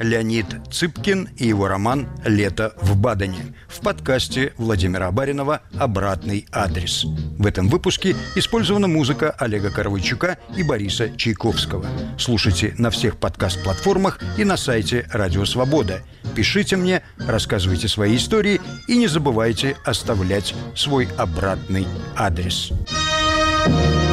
Леонид 0.00 0.46
Цыпкин 0.72 1.28
и 1.36 1.46
его 1.46 1.68
роман 1.68 2.08
«Лето 2.24 2.72
в 2.80 2.96
Бадене» 2.96 3.54
в 3.68 3.80
подкасте 3.80 4.54
Владимира 4.56 5.10
Баринова 5.12 5.60
«Обратный 5.78 6.46
адрес». 6.50 7.04
В 7.38 7.46
этом 7.46 7.68
выпуске 7.68 8.16
использована 8.34 8.88
музыка 8.88 9.30
Олега 9.38 9.70
Коровойчука 9.70 10.38
и 10.56 10.62
Бориса 10.62 11.14
Чайковского. 11.16 11.86
Слушайте 12.18 12.74
на 12.78 12.90
всех 12.90 13.18
подкаст-платформах 13.18 14.18
и 14.38 14.44
на 14.44 14.56
сайте 14.56 15.06
«Радио 15.12 15.44
Свобода». 15.44 16.02
Пишите 16.34 16.76
мне, 16.76 17.02
рассказывайте 17.18 17.86
свои 17.86 18.16
истории 18.16 18.60
и 18.88 18.96
не 18.96 19.06
забывайте 19.06 19.76
оставлять 19.84 20.54
свой 20.74 21.08
обратный 21.18 21.86
адрес. 22.16 22.72
thank 23.62 24.04
you 24.04 24.09